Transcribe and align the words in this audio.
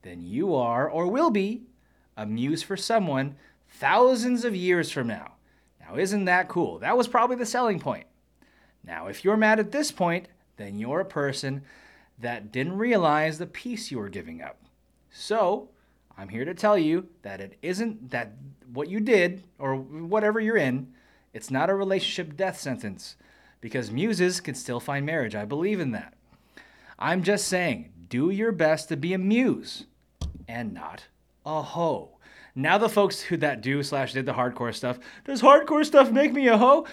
then 0.03 0.20
you 0.20 0.55
are 0.55 0.89
or 0.89 1.06
will 1.06 1.30
be 1.30 1.62
a 2.14 2.27
muse 2.27 2.62
for 2.62 2.77
someone 2.77 3.34
thousands 3.67 4.45
of 4.45 4.55
years 4.55 4.91
from 4.91 5.06
now. 5.06 5.33
Now, 5.80 5.97
isn't 5.97 6.27
that 6.27 6.48
cool? 6.48 6.78
That 6.78 6.97
was 6.97 7.08
probably 7.08 7.36
the 7.36 7.47
selling 7.47 7.80
point. 7.80 8.06
Now, 8.86 9.06
if 9.06 9.25
you're 9.25 9.39
mad 9.39 9.58
at 9.58 9.72
this 9.72 9.91
point, 9.91 10.28
then 10.58 10.78
you're 10.78 11.00
a 11.00 11.06
person 11.06 11.62
that 12.19 12.52
didn't 12.52 12.77
realize 12.77 13.39
the 13.39 13.47
peace 13.47 13.91
you 13.91 13.98
were 13.98 14.11
giving 14.11 14.42
up. 14.42 14.58
So, 15.11 15.70
I'm 16.19 16.28
here 16.28 16.45
to 16.45 16.55
tell 16.55 16.77
you 16.77 17.08
that 17.22 17.41
it 17.41 17.56
isn't 17.62 18.11
that 18.11 18.33
what 18.72 18.89
you 18.89 19.00
did 19.00 19.42
or 19.58 19.75
whatever 19.75 20.39
you're 20.39 20.56
in, 20.56 20.92
it's 21.33 21.50
not 21.50 21.70
a 21.70 21.75
relationship 21.75 22.36
death 22.36 22.61
sentence 22.61 23.17
because 23.65 23.91
muses 23.91 24.43
can 24.43 24.55
still 24.55 24.79
find 24.79 25.07
marriage. 25.07 25.34
I 25.34 25.47
believe 25.47 25.81
in 25.81 25.93
that. 25.93 26.12
I'm 26.98 27.23
just 27.23 27.48
saying, 27.48 27.91
do 28.11 28.29
your 28.29 28.53
best 28.53 28.91
to 28.91 28.97
be 28.98 29.15
a 29.15 29.19
muse 29.19 29.87
and 30.47 30.75
not 30.75 31.05
a 31.47 31.62
hoe. 31.62 32.19
Now 32.55 32.77
the 32.77 32.91
folks 32.91 33.23
who 33.23 33.39
that 33.39 33.62
do 33.62 33.83
slash 33.83 34.12
did 34.12 34.27
the 34.27 34.35
hardcore 34.35 34.75
stuff, 34.75 34.98
does 35.25 35.41
hardcore 35.41 35.83
stuff 35.83 36.11
make 36.11 36.35
me 36.35 36.47
a 36.47 36.59
hoe? 36.59 36.87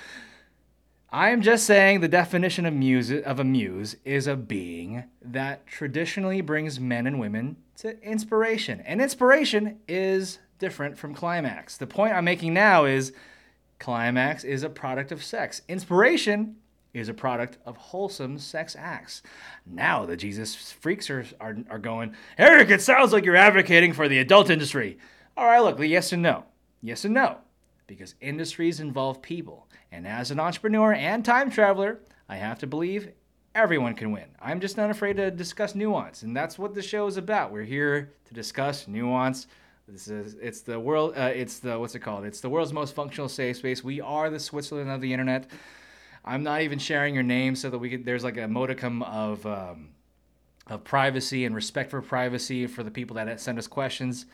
I 1.10 1.32
am 1.32 1.42
just 1.42 1.66
saying 1.66 2.00
the 2.00 2.08
definition 2.08 2.66
of 2.66 2.74
muse 2.74 3.12
of 3.12 3.42
a 3.42 3.44
muse 3.44 3.98
is 4.06 4.26
a 4.26 4.38
being 4.38 5.04
that 5.22 5.68
traditionally 5.68 6.40
brings 6.40 6.80
men 6.80 7.06
and 7.06 7.20
women 7.20 7.58
to 7.80 8.02
inspiration. 8.02 8.80
And 8.86 9.02
inspiration 9.02 9.80
is 9.90 10.40
different 10.58 10.98
from 10.98 11.16
climax. 11.16 11.76
The 11.76 11.86
point 11.86 12.14
I'm 12.14 12.24
making 12.24 12.54
now 12.54 12.86
is 12.86 13.12
climax 13.82 14.46
is 14.46 14.64
a 14.64 14.70
product 14.70 15.12
of 15.12 15.24
sex. 15.24 15.62
Inspiration 15.68 16.56
is 16.94 17.10
a 17.10 17.14
product 17.14 17.58
of 17.66 17.76
wholesome 17.78 18.38
sex 18.38 18.76
acts. 18.78 19.22
Now 19.66 20.06
the 20.06 20.16
Jesus 20.16 20.72
freaks 20.72 21.10
are, 21.10 21.26
are, 21.40 21.58
are 21.70 21.80
going, 21.80 22.16
Eric, 22.38 22.70
it 22.70 22.82
sounds 22.82 23.12
like 23.12 23.26
you're 23.26 23.36
advocating 23.36 23.94
for 23.94 24.08
the 24.08 24.20
adult 24.20 24.50
industry. 24.50 24.98
All 25.36 25.48
right, 25.48 25.60
look, 25.60 25.80
yes 25.80 26.14
and 26.14 26.22
no. 26.22 26.46
Yes 26.82 27.06
and 27.06 27.14
no. 27.14 27.40
Because 27.88 28.16
industries 28.22 28.80
involve 28.80 29.22
people. 29.22 29.68
And 29.92 30.08
as 30.08 30.32
an 30.32 30.40
entrepreneur 30.40 30.94
and 30.94 31.26
time 31.26 31.50
traveler, 31.50 32.00
I 32.30 32.38
have 32.38 32.60
to 32.60 32.68
believe 32.68 33.12
everyone 33.56 33.96
can 33.96 34.12
win. 34.12 34.30
I'm 34.42 34.60
just 34.60 34.78
not 34.78 34.90
afraid 34.90 35.18
to 35.18 35.32
discuss 35.32 35.76
nuance. 35.76 36.24
And 36.24 36.36
that's 36.36 36.58
what 36.58 36.74
the 36.74 36.82
show 36.82 37.08
is 37.08 37.18
about. 37.18 37.52
We're 37.52 37.64
here 37.64 38.14
to 38.26 38.34
discuss 38.34 38.88
nuance. 38.88 39.48
This 39.92 40.08
is 40.08 40.38
it's 40.42 40.62
the 40.62 40.80
world 40.80 41.16
uh, 41.18 41.32
it's 41.36 41.60
the 41.60 41.78
what's 41.78 41.96
it 41.96 42.00
called? 42.00 42.24
It's 42.24 42.40
the 42.40 42.50
world's 42.50 42.72
most 42.72 42.96
functional 42.96 43.28
safe 43.28 43.58
space. 43.58 43.84
We 43.84 44.00
are 44.00 44.30
the 44.30 44.40
Switzerland 44.40 44.90
of 44.90 45.02
the 45.02 45.12
internet. 45.12 45.52
I'm 46.24 46.44
not 46.44 46.62
even 46.62 46.80
sharing 46.80 47.14
your 47.14 47.24
name 47.24 47.56
so 47.56 47.70
that 47.70 47.80
we 47.80 47.90
could, 47.90 48.06
there's 48.06 48.24
like 48.24 48.38
a 48.38 48.48
modicum 48.48 49.02
of, 49.04 49.46
um, 49.46 49.90
of 50.68 50.84
privacy 50.84 51.46
and 51.46 51.56
respect 51.56 51.90
for 51.90 52.02
privacy 52.02 52.68
for 52.68 52.84
the 52.84 52.92
people 52.92 53.16
that 53.16 53.40
send 53.42 53.58
us 53.58 53.68
questions. 53.68 54.28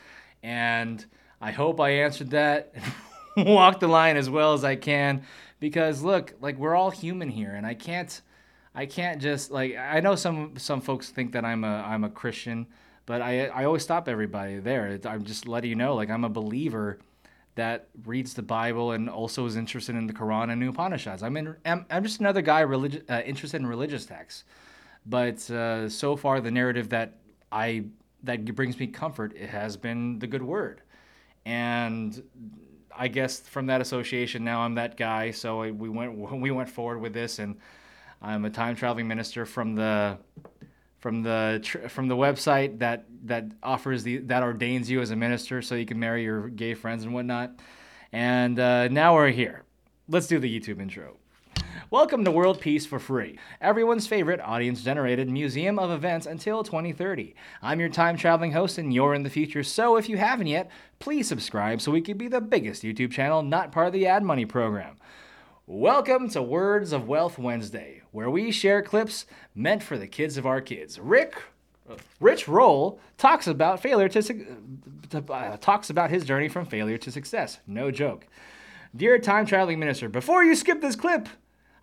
And 0.44 1.04
I 1.40 1.52
hope 1.52 1.80
I 1.80 1.90
answered 1.90 2.32
that 2.32 2.74
walk 3.38 3.80
the 3.80 3.88
line 3.88 4.18
as 4.18 4.30
well 4.30 4.54
as 4.54 4.64
I 4.64 4.76
can 4.76 5.24
because 5.60 6.04
look, 6.04 6.34
like 6.42 6.58
we're 6.58 6.76
all 6.76 6.92
human 6.92 7.30
here 7.30 7.54
and 7.56 7.66
I 7.66 7.74
can't, 7.74 8.22
I 8.76 8.86
can't 8.86 9.22
just 9.22 9.50
like, 9.50 9.76
I 9.78 10.02
know 10.02 10.16
some, 10.16 10.58
some 10.58 10.82
folks 10.82 11.10
think 11.10 11.32
that 11.32 11.46
I'm 11.46 11.64
a, 11.64 11.84
I'm 11.88 12.04
a 12.04 12.10
Christian, 12.10 12.68
but 13.08 13.22
I, 13.22 13.48
I 13.48 13.64
always 13.64 13.82
stop 13.82 14.08
everybody 14.08 14.60
there. 14.60 15.00
I'm 15.06 15.24
just 15.24 15.48
letting 15.48 15.72
you 15.72 15.76
know, 15.76 15.96
like 15.96 16.12
I'm 16.12 16.26
a 16.26 16.30
believer 16.30 17.00
that 17.56 17.88
reads 18.06 18.36
the 18.36 18.44
Bible 18.44 18.92
and 18.92 19.10
also 19.10 19.46
is 19.48 19.56
interested 19.56 19.96
in 19.96 20.06
the 20.06 20.14
Quran 20.14 20.52
and 20.52 20.62
the 20.62 20.68
Upanishads. 20.68 21.24
I'm, 21.24 21.36
in, 21.38 21.56
I'm, 21.66 21.86
I'm 21.90 22.04
just 22.04 22.20
another 22.20 22.42
guy 22.42 22.64
religi- 22.64 23.10
uh, 23.10 23.24
interested 23.26 23.62
in 23.62 23.66
religious 23.66 24.06
texts. 24.06 24.44
But 25.06 25.50
uh, 25.50 25.88
so 25.88 26.18
far, 26.18 26.42
the 26.42 26.52
narrative 26.52 26.90
that 26.90 27.16
I 27.52 27.86
that 28.24 28.44
brings 28.56 28.78
me 28.78 28.88
comfort 28.88 29.34
it 29.38 29.50
has 29.50 29.78
been 29.78 30.20
the 30.20 30.28
good 30.28 30.44
word, 30.44 30.82
and 31.46 32.22
I 32.94 33.08
guess 33.08 33.40
from 33.40 33.68
that 33.68 33.80
association, 33.80 34.44
now 34.44 34.62
I'm 34.62 34.76
that 34.76 34.98
guy. 34.98 35.32
So 35.32 35.60
we 35.72 35.88
went 35.88 36.14
we 36.34 36.52
went 36.52 36.70
forward 36.70 37.00
with 37.00 37.14
this, 37.14 37.40
and 37.40 37.56
I'm 38.22 38.44
a 38.44 38.50
time 38.50 38.76
traveling 38.76 39.08
minister 39.08 39.46
from 39.46 39.76
the 39.76 40.18
from 41.00 41.24
the 41.24 41.88
from 41.90 42.08
the 42.08 42.16
website 42.16 42.80
that 42.80 43.06
that 43.26 43.46
offers 43.62 44.04
the 44.04 44.18
that 44.18 44.44
ordains 44.44 44.90
you 44.90 45.02
as 45.02 45.12
a 45.12 45.16
minister 45.16 45.62
so 45.62 45.76
you 45.76 45.86
can 45.86 46.00
marry 46.00 46.24
your 46.24 46.50
gay 46.50 46.74
friends 46.74 47.04
and 47.04 47.14
whatnot. 47.14 47.52
And 48.12 48.60
uh, 48.60 48.88
now 48.88 49.16
we're 49.16 49.30
here. 49.30 49.64
Let's 50.08 50.28
do 50.28 50.40
the 50.40 50.60
YouTube 50.60 50.82
intro. 50.82 51.18
Welcome 51.90 52.26
to 52.26 52.32
World 52.32 52.60
Peace 52.60 52.86
for 52.86 53.00
Free, 53.00 53.40
everyone's 53.62 54.08
favorite 54.08 54.42
audience 54.42 54.84
generated 54.84 55.30
museum 55.30 55.80
of 55.80 55.90
events 55.90 56.26
until 56.26 56.62
2030. 56.62 57.34
I'm 57.62 57.80
your 57.80 57.88
time 57.88 58.18
traveling 58.18 58.52
host, 58.52 58.78
and 58.78 58.94
you're 58.94 59.14
in 59.14 59.24
the 59.24 59.30
future. 59.30 59.64
So 59.64 59.96
if 59.96 60.10
you 60.10 60.18
haven't 60.18 60.48
yet, 60.48 60.70
please 61.00 61.30
subscribe 61.30 61.80
so 61.80 61.94
we 61.94 62.02
can 62.02 62.18
be 62.18 62.28
the 62.28 62.42
biggest 62.42 62.84
YouTube 62.84 63.12
channel 63.12 63.42
not 63.42 63.72
part 63.72 63.88
of 63.88 63.94
the 63.94 64.06
ad 64.06 64.22
money 64.22 64.46
program. 64.46 64.98
Welcome 65.70 66.30
to 66.30 66.42
Words 66.42 66.94
of 66.94 67.10
Wealth 67.10 67.38
Wednesday, 67.38 68.02
where 68.12 68.30
we 68.30 68.54
share 68.54 68.82
clips 68.82 69.26
meant 69.54 69.84
for 69.84 69.98
the 69.98 70.08
kids 70.08 70.38
of 70.38 70.46
our 70.46 70.62
kids. 70.62 70.98
Rick, 70.98 71.36
Rich 72.22 72.48
Roll 72.48 73.02
talks 73.18 73.48
about 73.48 73.82
failure 73.82 74.08
to, 74.08 74.46
uh, 75.30 75.58
talks 75.58 75.90
about 75.90 76.10
his 76.10 76.24
journey 76.24 76.48
from 76.48 76.66
failure 76.66 76.98
to 77.00 77.12
success. 77.12 77.60
No 77.68 77.92
joke. 77.92 78.28
Dear 78.96 79.20
time 79.20 79.46
traveling 79.46 79.78
minister, 79.78 80.08
before 80.08 80.42
you 80.42 80.56
skip 80.56 80.80
this 80.80 80.96
clip, 80.96 81.28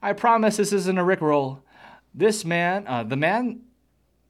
I 0.01 0.15
promise 0.15 0.57
this 0.57 0.73
isn't 0.73 0.97
a 0.97 1.05
Rick 1.05 1.21
Roll. 1.21 1.63
This 2.15 2.43
man, 2.43 2.87
uh, 2.87 3.03
the 3.03 3.17
man, 3.19 3.65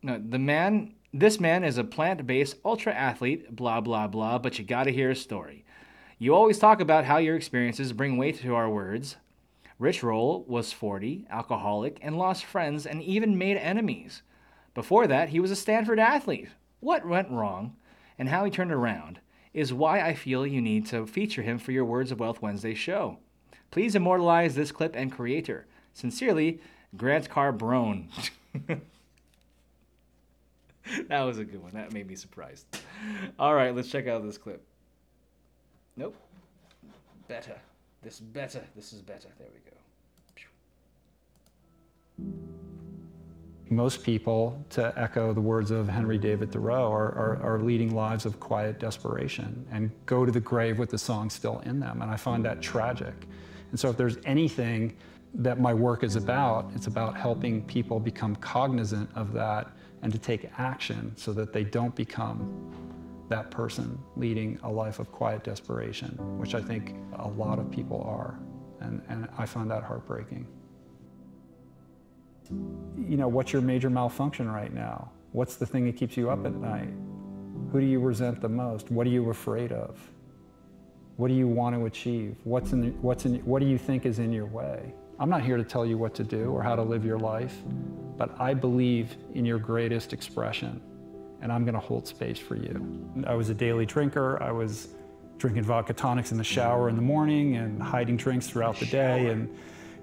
no, 0.02 0.20
the 0.20 0.40
man, 0.40 0.94
this 1.12 1.38
man 1.38 1.62
is 1.62 1.78
a 1.78 1.84
plant-based 1.84 2.56
ultra 2.64 2.92
athlete. 2.92 3.54
Blah 3.54 3.82
blah 3.82 4.08
blah. 4.08 4.38
But 4.38 4.58
you 4.58 4.64
got 4.64 4.84
to 4.84 4.92
hear 4.92 5.10
his 5.10 5.20
story. 5.20 5.64
You 6.18 6.34
always 6.34 6.58
talk 6.58 6.80
about 6.80 7.04
how 7.04 7.18
your 7.18 7.36
experiences 7.36 7.92
bring 7.92 8.16
weight 8.16 8.40
to 8.40 8.52
our 8.56 8.68
words. 8.68 9.14
Rich 9.78 10.02
Roll 10.02 10.44
was 10.46 10.72
40, 10.72 11.26
alcoholic, 11.30 11.98
and 12.00 12.16
lost 12.16 12.44
friends 12.44 12.86
and 12.86 13.02
even 13.02 13.36
made 13.36 13.56
enemies. 13.56 14.22
Before 14.72 15.06
that, 15.06 15.30
he 15.30 15.40
was 15.40 15.50
a 15.50 15.56
Stanford 15.56 15.98
athlete. 15.98 16.48
What 16.80 17.06
went 17.06 17.30
wrong 17.30 17.76
and 18.18 18.28
how 18.28 18.44
he 18.44 18.50
turned 18.50 18.72
around 18.72 19.20
is 19.52 19.72
why 19.72 20.00
I 20.00 20.14
feel 20.14 20.46
you 20.46 20.60
need 20.60 20.86
to 20.86 21.06
feature 21.06 21.42
him 21.42 21.58
for 21.58 21.72
your 21.72 21.84
Words 21.84 22.12
of 22.12 22.20
Wealth 22.20 22.42
Wednesday 22.42 22.74
show. 22.74 23.18
Please 23.70 23.94
immortalize 23.94 24.54
this 24.54 24.72
clip 24.72 24.94
and 24.94 25.10
creator. 25.10 25.66
Sincerely, 25.92 26.60
Grant 26.96 27.28
Carbone. 27.28 28.08
that 31.08 31.22
was 31.22 31.38
a 31.38 31.44
good 31.44 31.62
one. 31.62 31.72
That 31.72 31.92
made 31.92 32.06
me 32.06 32.14
surprised. 32.14 32.66
All 33.38 33.54
right, 33.54 33.74
let's 33.74 33.88
check 33.88 34.06
out 34.06 34.24
this 34.24 34.38
clip. 34.38 34.64
Nope. 35.96 36.16
Better. 37.26 37.56
This 38.04 38.20
better. 38.20 38.60
This 38.76 38.92
is 38.92 39.00
better. 39.00 39.28
There 39.38 39.48
we 39.52 39.60
go. 39.70 39.76
Most 43.70 44.04
people, 44.04 44.62
to 44.70 44.92
echo 44.96 45.32
the 45.32 45.40
words 45.40 45.70
of 45.70 45.88
Henry 45.88 46.18
David 46.18 46.52
Thoreau, 46.52 46.92
are, 46.92 47.12
are, 47.12 47.42
are, 47.42 47.58
leading 47.58 47.94
lives 47.94 48.26
of 48.26 48.38
quiet 48.38 48.78
desperation 48.78 49.66
and 49.72 49.90
go 50.06 50.26
to 50.26 50.30
the 50.30 50.38
grave 50.38 50.78
with 50.78 50.90
the 50.90 50.98
song 50.98 51.30
still 51.30 51.60
in 51.60 51.80
them. 51.80 52.02
And 52.02 52.10
I 52.10 52.16
find 52.16 52.44
that 52.44 52.60
tragic. 52.60 53.14
And 53.70 53.80
so, 53.80 53.88
if 53.88 53.96
there's 53.96 54.18
anything 54.26 54.94
that 55.34 55.58
my 55.58 55.74
work 55.74 56.04
is 56.04 56.16
about. 56.16 56.70
It's 56.74 56.86
about 56.86 57.16
helping 57.16 57.62
people 57.64 57.98
become 57.98 58.36
cognizant 58.36 59.10
of 59.14 59.32
that 59.32 59.68
and 60.02 60.12
to 60.12 60.18
take 60.18 60.50
action 60.58 61.12
so 61.16 61.32
that 61.32 61.52
they 61.52 61.64
don't 61.64 61.94
become 61.94 62.72
that 63.28 63.50
person 63.50 63.98
leading 64.16 64.58
a 64.62 64.70
life 64.70 64.98
of 64.98 65.10
quiet 65.10 65.44
desperation, 65.44 66.10
which 66.38 66.54
I 66.54 66.60
think 66.60 66.94
a 67.18 67.28
lot 67.28 67.58
of 67.58 67.70
people 67.70 68.02
are. 68.02 68.38
And, 68.80 69.02
and 69.08 69.28
I 69.38 69.46
find 69.46 69.70
that 69.70 69.82
heartbreaking. 69.82 70.46
You 72.50 73.16
know, 73.16 73.28
what's 73.28 73.52
your 73.52 73.62
major 73.62 73.88
malfunction 73.88 74.50
right 74.50 74.72
now? 74.72 75.10
What's 75.32 75.56
the 75.56 75.66
thing 75.66 75.86
that 75.86 75.96
keeps 75.96 76.16
you 76.16 76.30
up 76.30 76.44
at 76.44 76.54
night? 76.54 76.90
Who 77.72 77.80
do 77.80 77.86
you 77.86 77.98
resent 77.98 78.40
the 78.40 78.48
most? 78.48 78.90
What 78.90 79.06
are 79.06 79.10
you 79.10 79.30
afraid 79.30 79.72
of? 79.72 79.98
What 81.16 81.28
do 81.28 81.34
you 81.34 81.48
want 81.48 81.74
to 81.76 81.86
achieve? 81.86 82.36
What's 82.44 82.72
in, 82.72 82.90
what's 83.00 83.24
in, 83.24 83.36
what 83.46 83.60
do 83.60 83.66
you 83.66 83.78
think 83.78 84.04
is 84.04 84.18
in 84.18 84.32
your 84.32 84.46
way? 84.46 84.92
I'm 85.18 85.30
not 85.30 85.42
here 85.42 85.56
to 85.56 85.64
tell 85.64 85.86
you 85.86 85.96
what 85.96 86.14
to 86.16 86.24
do 86.24 86.50
or 86.50 86.62
how 86.62 86.74
to 86.76 86.82
live 86.82 87.04
your 87.04 87.18
life, 87.18 87.56
but 88.16 88.38
I 88.40 88.52
believe 88.52 89.16
in 89.34 89.44
your 89.44 89.58
greatest 89.58 90.12
expression, 90.12 90.80
and 91.44 91.52
I'm 91.52 91.62
going 91.64 91.74
to 91.74 91.80
hold 91.80 92.08
space 92.08 92.38
for 92.38 92.56
you. 92.56 93.06
I 93.26 93.34
was 93.34 93.50
a 93.50 93.54
daily 93.54 93.84
drinker. 93.84 94.42
I 94.42 94.50
was 94.50 94.88
drinking 95.36 95.64
vodka 95.64 95.92
tonics 95.92 96.32
in 96.32 96.38
the 96.38 96.44
shower 96.44 96.88
in 96.88 96.96
the 96.96 97.02
morning 97.02 97.56
and 97.56 97.82
hiding 97.82 98.16
drinks 98.16 98.46
throughout 98.48 98.76
the 98.76 98.86
day 98.86 99.26
and 99.26 99.54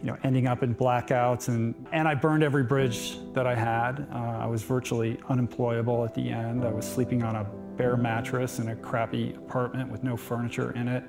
you 0.01 0.07
know 0.07 0.17
ending 0.23 0.45
up 0.45 0.61
in 0.61 0.75
blackouts 0.75 1.47
and 1.47 1.73
and 1.91 2.07
I 2.07 2.13
burned 2.13 2.43
every 2.43 2.63
bridge 2.63 3.17
that 3.33 3.47
I 3.47 3.55
had. 3.55 4.07
Uh, 4.13 4.17
I 4.17 4.45
was 4.45 4.61
virtually 4.61 5.19
unemployable 5.29 6.05
at 6.05 6.13
the 6.13 6.29
end. 6.29 6.63
I 6.63 6.71
was 6.71 6.85
sleeping 6.85 7.23
on 7.23 7.35
a 7.35 7.43
bare 7.75 7.97
mattress 7.97 8.59
in 8.59 8.69
a 8.69 8.75
crappy 8.75 9.33
apartment 9.33 9.91
with 9.91 10.03
no 10.03 10.15
furniture 10.15 10.71
in 10.73 10.87
it. 10.87 11.03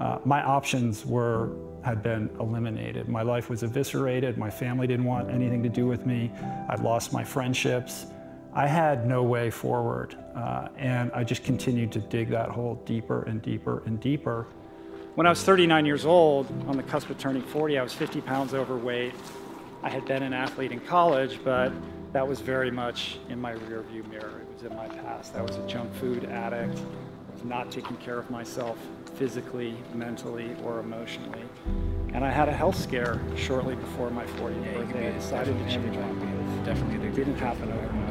Uh, 0.00 0.18
my 0.24 0.42
options 0.42 1.06
were 1.06 1.52
had 1.84 2.02
been 2.02 2.28
eliminated. 2.40 3.08
My 3.08 3.22
life 3.22 3.48
was 3.48 3.62
eviscerated. 3.62 4.36
My 4.36 4.50
family 4.50 4.88
didn't 4.88 5.04
want 5.04 5.30
anything 5.30 5.62
to 5.62 5.68
do 5.68 5.86
with 5.86 6.06
me. 6.06 6.32
I'd 6.68 6.80
lost 6.80 7.12
my 7.12 7.22
friendships. 7.22 8.06
I 8.56 8.66
had 8.66 9.06
no 9.06 9.22
way 9.22 9.50
forward, 9.50 10.16
uh, 10.34 10.68
and 10.78 11.12
I 11.12 11.24
just 11.24 11.44
continued 11.44 11.92
to 11.92 11.98
dig 11.98 12.30
that 12.30 12.48
hole 12.48 12.76
deeper 12.86 13.24
and 13.24 13.42
deeper 13.42 13.82
and 13.84 14.00
deeper. 14.00 14.46
When 15.14 15.26
I 15.26 15.30
was 15.30 15.42
39 15.42 15.84
years 15.84 16.06
old, 16.06 16.46
on 16.66 16.78
the 16.78 16.82
cusp 16.82 17.10
of 17.10 17.18
turning 17.18 17.42
40, 17.42 17.78
I 17.78 17.82
was 17.82 17.92
50 17.92 18.22
pounds 18.22 18.54
overweight. 18.54 19.12
I 19.82 19.90
had 19.90 20.06
been 20.06 20.22
an 20.22 20.32
athlete 20.32 20.72
in 20.72 20.80
college, 20.80 21.38
but 21.44 21.70
that 22.14 22.26
was 22.26 22.40
very 22.40 22.70
much 22.70 23.18
in 23.28 23.38
my 23.38 23.52
rearview 23.52 24.08
mirror. 24.08 24.40
It 24.40 24.54
was 24.54 24.62
in 24.62 24.74
my 24.74 24.88
past. 24.88 25.36
I 25.36 25.42
was 25.42 25.56
a 25.58 25.66
junk 25.66 25.94
food 25.96 26.24
addict, 26.24 26.80
was 27.34 27.44
not 27.44 27.70
taking 27.70 27.98
care 27.98 28.18
of 28.18 28.30
myself 28.30 28.78
physically, 29.16 29.76
mentally, 29.94 30.56
or 30.64 30.78
emotionally. 30.78 31.44
And 32.14 32.24
I 32.24 32.30
had 32.30 32.48
a 32.48 32.52
health 32.52 32.76
scare 32.76 33.20
shortly 33.36 33.74
before 33.74 34.08
my 34.08 34.24
40th 34.24 34.64
Yeah, 34.64 34.72
birthday. 34.78 35.08
I 35.08 35.12
decided 35.12 35.58
to 35.58 35.64
change 35.70 35.94
my 35.94 36.10
life. 36.10 36.64
Definitely 36.64 37.06
It 37.06 37.14
didn't 37.14 37.36
happen 37.36 37.70
overnight. 37.70 38.05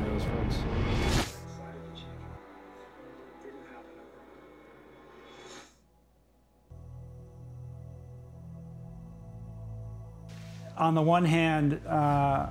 On 10.78 10.94
the 10.94 11.02
one 11.02 11.26
hand, 11.26 11.82
uh, 11.88 12.48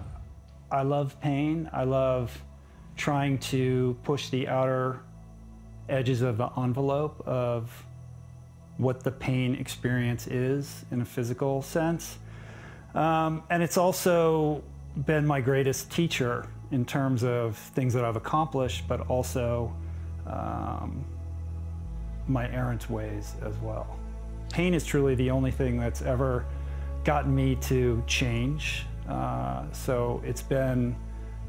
I 0.71 0.83
love 0.83 1.21
pain. 1.21 1.69
I 1.73 1.85
love 1.85 2.37
trying 2.97 3.39
to 3.39 3.97
push 4.03 4.29
the 4.31 4.49
outer 4.49 5.01
edges 5.89 6.23
of 6.23 6.39
the 6.39 6.49
envelope 6.57 7.23
of 7.27 7.71
what 8.77 9.05
the 9.05 9.11
pain 9.11 9.55
experience 9.55 10.27
is 10.27 10.85
in 10.91 11.01
a 11.01 11.05
physical 11.05 11.63
sense. 11.63 12.19
Um, 12.95 13.43
and 13.51 13.63
it's 13.63 13.77
also 13.77 14.63
been 15.07 15.27
my 15.27 15.41
greatest 15.41 15.91
teacher 15.91 16.49
in 16.71 16.85
terms 16.85 17.25
of 17.25 17.57
things 17.57 17.95
that 17.95 18.05
I've 18.05 18.17
accomplished, 18.17 18.85
but 18.89 19.01
also 19.09 19.75
um, 20.27 21.05
my 22.27 22.51
errant 22.51 22.89
ways 22.91 23.35
as 23.43 23.57
well. 23.59 23.99
Pain 24.53 24.75
is 24.75 24.85
truly 24.85 25.15
the 25.15 25.31
only 25.31 25.51
thing 25.51 25.79
that's 25.79 26.03
ever 26.03 26.45
gotten 27.05 27.35
me 27.35 27.57
to 27.57 28.03
change. 28.07 28.87
Uh, 29.09 29.65
so 29.73 30.23
it's 30.25 30.43
been 30.43 30.97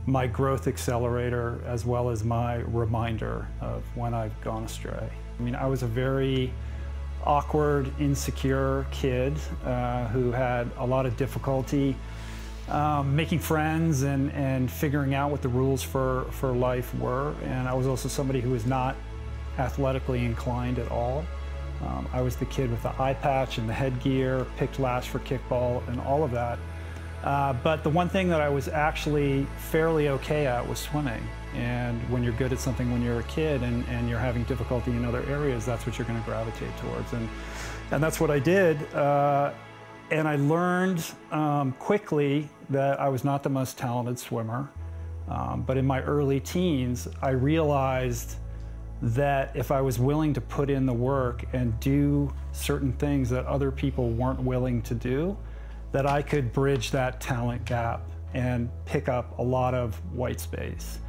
my 0.06 0.28
growth 0.28 0.68
accelerator 0.68 1.60
as 1.66 1.86
well 1.86 2.10
as 2.10 2.24
my 2.24 2.56
reminder 2.56 3.48
of 3.62 3.84
when 3.96 4.14
I've 4.14 4.40
gone 4.42 4.64
astray. 4.64 5.10
I 5.40 5.42
mean, 5.42 5.56
I 5.56 5.66
was 5.66 5.84
a 5.84 5.88
very 5.88 6.54
awkward, 7.24 7.92
insecure 8.00 8.86
kid 8.92 9.34
uh, 9.64 10.08
who 10.10 10.32
had 10.32 10.70
a 10.78 10.86
lot 10.86 11.06
of 11.06 11.18
difficulty 11.18 11.96
um, 12.70 13.16
making 13.16 13.40
friends 13.40 14.04
and, 14.04 14.32
and 14.32 14.70
figuring 14.70 15.14
out 15.14 15.32
what 15.32 15.42
the 15.42 15.50
rules 15.50 15.84
for, 15.84 16.26
for 16.32 16.52
life 16.52 16.94
were. 16.96 17.34
And 17.44 17.68
I 17.68 17.74
was 17.74 17.88
also 17.88 18.10
somebody 18.10 18.42
who 18.42 18.52
was 18.52 18.66
not 18.66 18.96
athletically 19.58 20.26
inclined 20.26 20.80
at 20.80 20.90
all. 20.92 21.26
Um, 21.82 22.08
I 22.14 22.22
was 22.22 22.36
the 22.36 22.46
kid 22.46 22.72
with 22.72 22.82
the 22.84 23.00
eye 23.02 23.14
patch 23.14 23.58
and 23.58 23.70
the 23.70 23.74
headgear, 23.74 24.46
picked 24.58 24.80
last 24.80 25.10
for 25.10 25.20
kickball, 25.20 25.88
and 25.90 26.00
all 26.02 26.24
of 26.24 26.32
that. 26.32 26.58
Uh, 27.24 27.54
but 27.64 27.84
the 27.84 27.90
one 27.90 28.08
thing 28.08 28.30
that 28.30 28.42
I 28.42 28.50
was 28.50 28.68
actually 28.68 29.48
fairly 29.58 30.10
okay 30.10 30.48
at 30.48 30.68
was 30.68 30.80
swimming. 30.80 31.22
And 31.56 32.02
when 32.10 32.24
you're 32.24 32.34
good 32.34 32.52
at 32.52 32.60
something 32.60 32.92
when 32.92 33.02
you're 33.02 33.20
a 33.20 33.24
kid 33.24 33.64
and, 33.64 33.88
and 33.88 34.10
you're 34.10 34.20
having 34.20 34.44
difficulty 34.44 34.92
in 34.92 35.06
other 35.06 35.24
areas, 35.28 35.66
that's 35.66 35.86
what 35.86 35.98
you're 35.98 36.08
going 36.08 36.20
to 36.20 36.26
gravitate 36.26 36.76
towards. 36.78 37.14
And, 37.14 37.28
and 37.92 38.04
that's 38.04 38.20
what 38.20 38.30
I 38.30 38.40
did. 38.40 38.82
Uh, 38.94 39.54
and 40.12 40.28
I 40.28 40.36
learned 40.36 41.04
um, 41.32 41.74
quickly 41.74 42.50
that 42.70 43.00
I 43.00 43.10
was 43.10 43.24
not 43.24 43.44
the 43.44 43.50
most 43.50 43.78
talented 43.78 44.20
swimmer. 44.20 44.70
Um, 45.28 45.64
but 45.64 45.78
in 45.78 45.86
my 45.86 46.02
early 46.04 46.40
teens, 46.40 47.08
I 47.22 47.32
realized 47.32 48.36
that 49.02 49.56
if 49.56 49.72
I 49.72 49.82
was 49.82 50.00
willing 50.00 50.34
to 50.34 50.42
put 50.42 50.70
in 50.70 50.86
the 50.86 50.94
work 50.94 51.44
and 51.54 51.78
do 51.80 52.32
certain 52.52 52.94
things 52.94 53.30
that 53.32 53.46
other 53.46 53.72
people 53.72 54.10
weren't 54.12 54.40
willing 54.40 54.82
to 54.84 54.94
do, 54.94 55.36
that 55.92 56.06
I 56.06 56.22
could 56.22 56.54
bridge 56.54 56.92
that 56.92 57.20
talent 57.20 57.66
gap 57.66 58.02
and 58.34 58.70
pick 58.86 59.10
up 59.10 59.38
a 59.40 59.42
lot 59.42 59.74
of 59.74 59.96
white 60.14 60.40
space. 60.40 61.00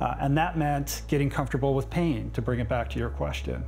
Uh, 0.00 0.14
and 0.20 0.36
that 0.36 0.56
meant 0.56 1.02
getting 1.08 1.28
comfortable 1.30 1.74
with 1.74 1.88
pain, 1.90 2.30
to 2.32 2.42
bring 2.42 2.60
it 2.60 2.68
back 2.68 2.88
to 2.90 2.98
your 2.98 3.10
question. 3.10 3.64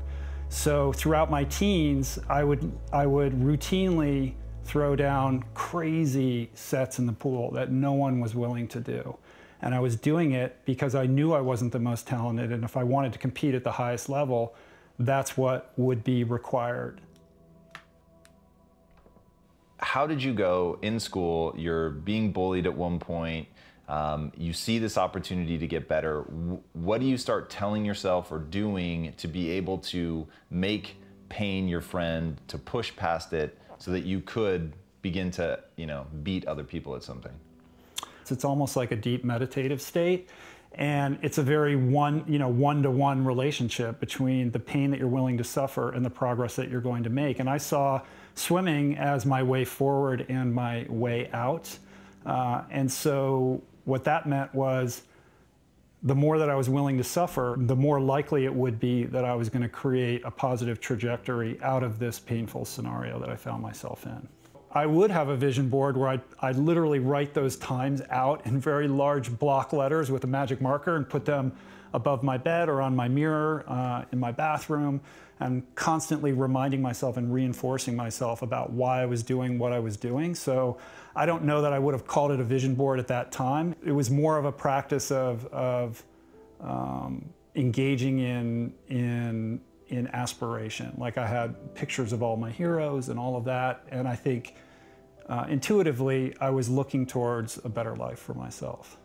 So 0.51 0.93
throughout 0.93 1.31
my 1.31 1.45
teens, 1.45 2.19
I 2.29 2.45
would, 2.45 2.73
I 2.93 3.07
would 3.07 3.33
routinely 3.35 4.35
throw 4.69 4.95
down 4.95 5.43
crazy 5.55 6.51
sets 6.53 6.99
in 6.99 7.07
the 7.07 7.13
pool 7.13 7.51
that 7.53 7.73
no 7.73 7.95
one 7.95 8.21
was 8.21 8.35
willing 8.35 8.69
to 8.69 8.81
do. 8.81 9.17
And 9.63 9.75
I 9.75 9.81
was 9.81 9.97
doing 9.97 10.33
it 10.33 10.59
because 10.67 10.95
I 10.95 11.07
knew 11.07 11.33
I 11.33 11.41
wasn't 11.41 11.73
the 11.73 11.79
most 11.81 12.07
talented. 12.07 12.53
And 12.53 12.63
if 12.63 12.77
I 12.77 12.85
wanted 12.85 13.15
to 13.15 13.19
compete 13.19 13.55
at 13.55 13.65
the 13.65 13.73
highest 13.73 14.11
level, 14.11 14.55
that's 14.99 15.39
what 15.39 15.73
would 15.79 16.05
be 16.05 16.23
required. 16.23 17.01
How 19.79 20.07
did 20.07 20.23
you 20.23 20.35
go 20.35 20.79
in 20.83 21.01
school? 21.01 21.55
You're 21.57 21.91
being 21.91 22.31
bullied 22.31 22.67
at 22.67 22.75
one 22.75 22.99
point. 22.99 23.49
Um, 23.89 24.33
you 24.37 24.53
see 24.53 24.79
this 24.79 24.99
opportunity 24.99 25.57
to 25.57 25.67
get 25.67 25.89
better. 25.89 26.23
What 26.75 27.01
do 27.01 27.07
you 27.07 27.17
start 27.17 27.49
telling 27.49 27.87
yourself 27.87 28.31
or 28.31 28.39
doing 28.39 29.15
to 29.17 29.29
be 29.29 29.51
able 29.53 29.79
to 29.79 30.27
make 30.51 30.97
pain 31.31 31.69
your 31.69 31.81
friend, 31.81 32.39
to 32.49 32.59
push 32.59 32.95
past 32.95 33.33
it 33.33 33.59
so 33.79 33.91
that 33.91 34.05
you 34.05 34.21
could 34.21 34.73
begin 35.03 35.31
to, 35.33 35.61
you 35.77 35.87
know, 35.87 36.07
beat 36.23 36.47
other 36.47 36.65
people 36.65 36.95
at 36.97 37.03
something? 37.03 37.33
It's, 38.31 38.45
almost 38.45 38.77
like 38.77 38.93
a 38.93 38.97
deep 38.97 39.25
meditative 39.25 39.81
state. 39.81 40.29
And 40.75 41.19
it's 41.23 41.39
a 41.39 41.43
very 41.43 41.77
one, 41.77 42.25
you 42.29 42.39
know, 42.39 42.49
one-to-one 42.49 43.25
relationship 43.25 43.99
between 44.01 44.51
the 44.51 44.59
pain 44.59 44.91
that 44.91 45.01
you're 45.01 45.09
willing 45.09 45.39
to 45.39 45.45
suffer 45.45 45.93
and 45.93 46.05
the 46.05 46.11
progress 46.11 46.57
that 46.57 46.69
you're 46.69 46.83
going 46.83 47.03
to 47.05 47.11
make. 47.11 47.41
And 47.41 47.49
I 47.49 47.57
saw 47.57 48.03
swimming 48.35 48.97
as 48.99 49.25
my 49.25 49.43
way 49.43 49.65
forward 49.65 50.27
and 50.29 50.55
my 50.55 50.87
way 50.89 51.31
out. 51.33 51.77
Uh, 52.27 52.63
and 52.71 52.91
so 52.91 53.63
what 53.87 54.05
that 54.05 54.27
meant 54.27 54.55
was 54.55 55.03
the 56.03 56.15
more 56.15 56.39
that 56.39 56.49
I 56.49 56.55
was 56.55 56.69
willing 56.69 56.97
to 56.99 57.05
suffer, 57.05 57.57
the 57.59 57.75
more 57.75 58.01
likely 58.01 58.45
it 58.45 58.55
would 58.55 58.79
be 58.79 59.05
that 59.05 59.25
I 59.25 59.35
was 59.35 59.49
going 59.49 59.63
to 59.63 59.69
create 59.69 60.23
a 60.25 60.31
positive 60.31 60.81
trajectory 60.81 61.61
out 61.61 61.83
of 61.83 61.99
this 61.99 62.19
painful 62.21 62.65
scenario 62.65 63.19
that 63.19 63.29
I 63.29 63.37
found 63.37 63.63
myself 63.63 64.07
in. 64.07 64.29
I 64.71 64.87
would 64.87 65.11
have 65.11 65.29
a 65.29 65.37
vision 65.37 65.69
board 65.69 65.97
where 65.97 66.09
I'd, 66.11 66.23
I'd 66.41 66.57
literally 66.57 66.99
write 66.99 67.35
those 67.35 67.57
times 67.57 68.03
out 68.11 68.47
in 68.47 68.61
very 68.61 68.87
large 68.87 69.37
block 69.39 69.73
letters 69.73 70.11
with 70.11 70.25
a 70.25 70.27
magic 70.27 70.61
marker 70.61 70.95
and 70.95 71.09
put 71.09 71.25
them 71.25 71.53
above 71.95 72.23
my 72.23 72.37
bed 72.37 72.69
or 72.69 72.83
on 72.83 72.95
my 72.95 73.09
mirror 73.09 73.65
uh, 73.67 74.05
in 74.13 74.21
my 74.21 74.31
bathroom 74.31 75.01
and 75.41 75.63
constantly 75.75 76.33
reminding 76.33 76.83
myself 76.83 77.17
and 77.17 77.33
reinforcing 77.33 77.97
myself 77.97 78.43
about 78.43 78.71
why 78.71 79.03
I 79.03 79.07
was 79.07 79.23
doing 79.23 79.59
what 79.59 79.73
I 79.73 79.79
was 79.79 79.97
doing. 79.97 80.35
So 80.35 80.79
I 81.19 81.27
don't 81.27 81.43
know 81.43 81.63
that 81.63 81.73
I 81.73 81.81
would 81.81 81.95
have 81.95 82.07
called 82.07 82.31
it 82.31 82.39
a 82.39 82.45
vision 82.45 82.77
board 82.77 83.01
at 83.01 83.09
that 83.09 83.33
time. 83.33 83.75
It 83.85 83.91
was 83.91 84.09
more 84.09 84.39
of 84.39 84.45
a 84.45 84.53
practice 84.53 85.11
of, 85.11 85.45
of 85.47 86.01
um, 86.61 87.29
engaging 87.57 88.21
in, 88.21 88.73
in, 88.87 89.61
in 89.89 90.07
aspiration. 90.13 90.95
Like 90.97 91.19
I 91.19 91.27
had 91.27 91.75
pictures 91.75 92.13
of 92.13 92.23
all 92.23 92.37
my 92.37 92.53
heroes 92.53 93.09
and 93.09 93.19
all 93.19 93.35
of 93.37 93.45
that. 93.47 93.85
And 93.91 94.07
I 94.07 94.15
think 94.15 94.55
uh, 95.29 95.47
intuitively, 95.49 96.37
I 96.41 96.51
was 96.51 96.69
looking 96.69 97.05
towards 97.05 97.59
a 97.65 97.69
better 97.69 97.97
life 97.97 98.21
for 98.21 98.35
myself. 98.35 98.97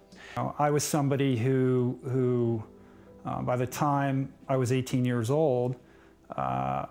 I 0.60 0.70
was 0.70 0.84
somebody 0.84 1.36
who, 1.36 1.98
who 2.04 2.64
uh, 3.26 3.42
by 3.42 3.56
the 3.56 3.66
time 3.66 4.32
I 4.48 4.58
was 4.58 4.72
18 4.72 5.04
years 5.04 5.32
old, 5.32 5.78
uh, 6.38 6.86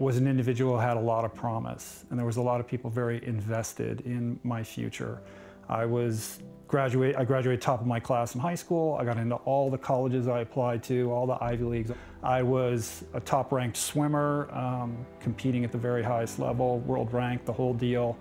was 0.00 0.16
an 0.16 0.26
individual 0.26 0.76
who 0.76 0.80
had 0.80 0.96
a 0.96 1.00
lot 1.00 1.26
of 1.26 1.34
promise, 1.34 2.06
and 2.08 2.18
there 2.18 2.24
was 2.24 2.38
a 2.38 2.42
lot 2.42 2.58
of 2.58 2.66
people 2.66 2.88
very 2.88 3.24
invested 3.26 4.00
in 4.06 4.40
my 4.42 4.64
future. 4.64 5.20
I 5.68 5.84
was 5.84 6.38
graduate. 6.68 7.16
I 7.16 7.24
graduated 7.24 7.60
top 7.60 7.82
of 7.82 7.86
my 7.86 8.00
class 8.00 8.34
in 8.34 8.40
high 8.40 8.54
school. 8.54 8.96
I 8.98 9.04
got 9.04 9.18
into 9.18 9.34
all 9.34 9.70
the 9.70 9.76
colleges 9.76 10.26
I 10.26 10.40
applied 10.40 10.82
to, 10.84 11.12
all 11.12 11.26
the 11.26 11.36
Ivy 11.44 11.64
leagues. 11.64 11.92
I 12.22 12.42
was 12.42 13.04
a 13.12 13.20
top-ranked 13.20 13.76
swimmer, 13.76 14.48
um, 14.52 14.96
competing 15.20 15.64
at 15.64 15.72
the 15.72 15.78
very 15.78 16.02
highest 16.02 16.38
level, 16.38 16.78
world 16.80 17.12
ranked, 17.12 17.44
the 17.44 17.52
whole 17.52 17.74
deal. 17.74 18.16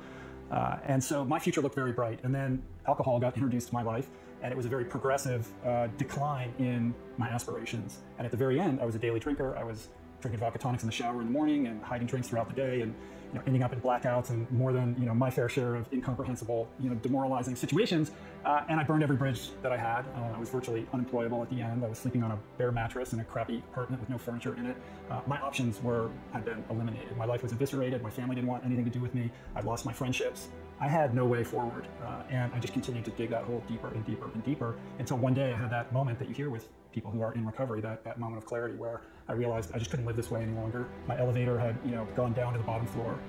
Uh, 0.51 0.77
and 0.85 1.01
so 1.01 1.23
my 1.23 1.39
future 1.39 1.61
looked 1.61 1.75
very 1.75 1.93
bright. 1.93 2.19
And 2.23 2.35
then 2.35 2.61
alcohol 2.87 3.21
got 3.21 3.35
introduced 3.35 3.69
to 3.69 3.73
my 3.73 3.83
life, 3.83 4.09
and 4.41 4.51
it 4.51 4.57
was 4.57 4.65
a 4.65 4.69
very 4.69 4.83
progressive 4.83 5.47
uh, 5.65 5.87
decline 5.97 6.51
in 6.59 6.93
my 7.17 7.29
aspirations. 7.29 7.99
And 8.17 8.25
at 8.25 8.31
the 8.31 8.37
very 8.37 8.59
end, 8.59 8.81
I 8.81 8.85
was 8.85 8.95
a 8.95 8.99
daily 8.99 9.21
drinker. 9.21 9.55
I 9.55 9.63
was 9.63 9.87
drinking 10.21 10.39
vodka 10.39 10.59
tonics 10.59 10.83
in 10.83 10.87
the 10.87 10.95
shower 10.95 11.21
in 11.21 11.27
the 11.27 11.31
morning 11.31 11.67
and 11.67 11.81
hiding 11.83 12.07
drinks 12.07 12.27
throughout 12.27 12.47
the 12.47 12.55
day 12.55 12.81
and 12.81 12.93
you 13.31 13.37
know, 13.37 13.43
ending 13.45 13.63
up 13.63 13.73
in 13.73 13.81
blackouts 13.81 14.31
and 14.31 14.49
more 14.51 14.73
than 14.73 14.95
you 14.99 15.05
know 15.05 15.13
my 15.13 15.29
fair 15.29 15.47
share 15.47 15.75
of 15.75 15.91
incomprehensible, 15.93 16.67
you 16.79 16.89
know, 16.89 16.95
demoralizing 16.95 17.55
situations. 17.55 18.11
Uh, 18.43 18.63
and 18.69 18.79
I 18.79 18.83
burned 18.83 19.03
every 19.03 19.17
bridge 19.17 19.49
that 19.61 19.71
I 19.71 19.77
had. 19.77 20.05
Uh, 20.15 20.35
I 20.35 20.39
was 20.39 20.49
virtually 20.49 20.87
unemployable 20.93 21.41
at 21.43 21.49
the 21.49 21.61
end. 21.61 21.83
I 21.83 21.89
was 21.89 21.97
sleeping 21.97 22.23
on 22.23 22.31
a 22.31 22.39
bare 22.57 22.71
mattress 22.71 23.13
in 23.13 23.19
a 23.19 23.23
crappy 23.23 23.57
apartment 23.71 24.01
with 24.01 24.09
no 24.09 24.17
furniture 24.17 24.55
in 24.55 24.65
it. 24.65 24.77
Uh, 25.11 25.21
my 25.27 25.39
options 25.41 25.81
were 25.83 26.09
had 26.33 26.45
been 26.45 26.63
eliminated. 26.69 27.15
My 27.17 27.25
life 27.25 27.43
was 27.43 27.51
eviscerated. 27.51 28.01
My 28.01 28.09
family 28.09 28.35
didn't 28.35 28.49
want 28.49 28.65
anything 28.65 28.85
to 28.85 28.91
do 28.91 28.99
with 28.99 29.13
me. 29.13 29.29
I 29.55 29.61
lost 29.61 29.85
my 29.85 29.93
friendships. 29.93 30.47
I 30.81 30.87
had 30.87 31.13
no 31.13 31.25
way 31.25 31.43
forward, 31.43 31.87
uh, 32.01 32.23
and 32.29 32.53
I 32.53 32.59
just 32.59 32.71
continued 32.71 33.03
to 33.05 33.11
dig 33.11 33.31
that 33.31 33.43
hole 33.43 33.61
deeper 33.67 33.89
and 33.89 34.05
deeper 34.05 34.29
and 34.33 34.43
deeper 34.45 34.77
until 34.97 35.17
one 35.17 35.33
day 35.33 35.51
I 35.53 35.57
had 35.57 35.69
that 35.71 35.91
moment 35.91 36.19
that 36.19 36.29
you 36.29 36.33
hear 36.33 36.49
with 36.49 36.69
people 36.93 37.11
who 37.11 37.21
are 37.21 37.33
in 37.33 37.45
recovery, 37.45 37.81
that, 37.81 38.03
that 38.05 38.17
moment 38.17 38.41
of 38.41 38.45
clarity 38.47 38.75
where 38.75 39.01
I 39.27 39.33
realized 39.33 39.71
I 39.73 39.77
just 39.77 39.91
couldn't 39.91 40.05
live 40.05 40.15
this 40.15 40.31
way 40.31 40.41
any 40.41 40.53
longer. 40.53 40.87
My 41.05 41.19
elevator 41.19 41.59
had, 41.59 41.77
you 41.83 41.91
know, 41.91 42.07
gone 42.15 42.33
down 42.33 42.53
to 42.53 42.59
the 42.59 42.65
bottom 42.65 42.87
floor. 42.87 43.19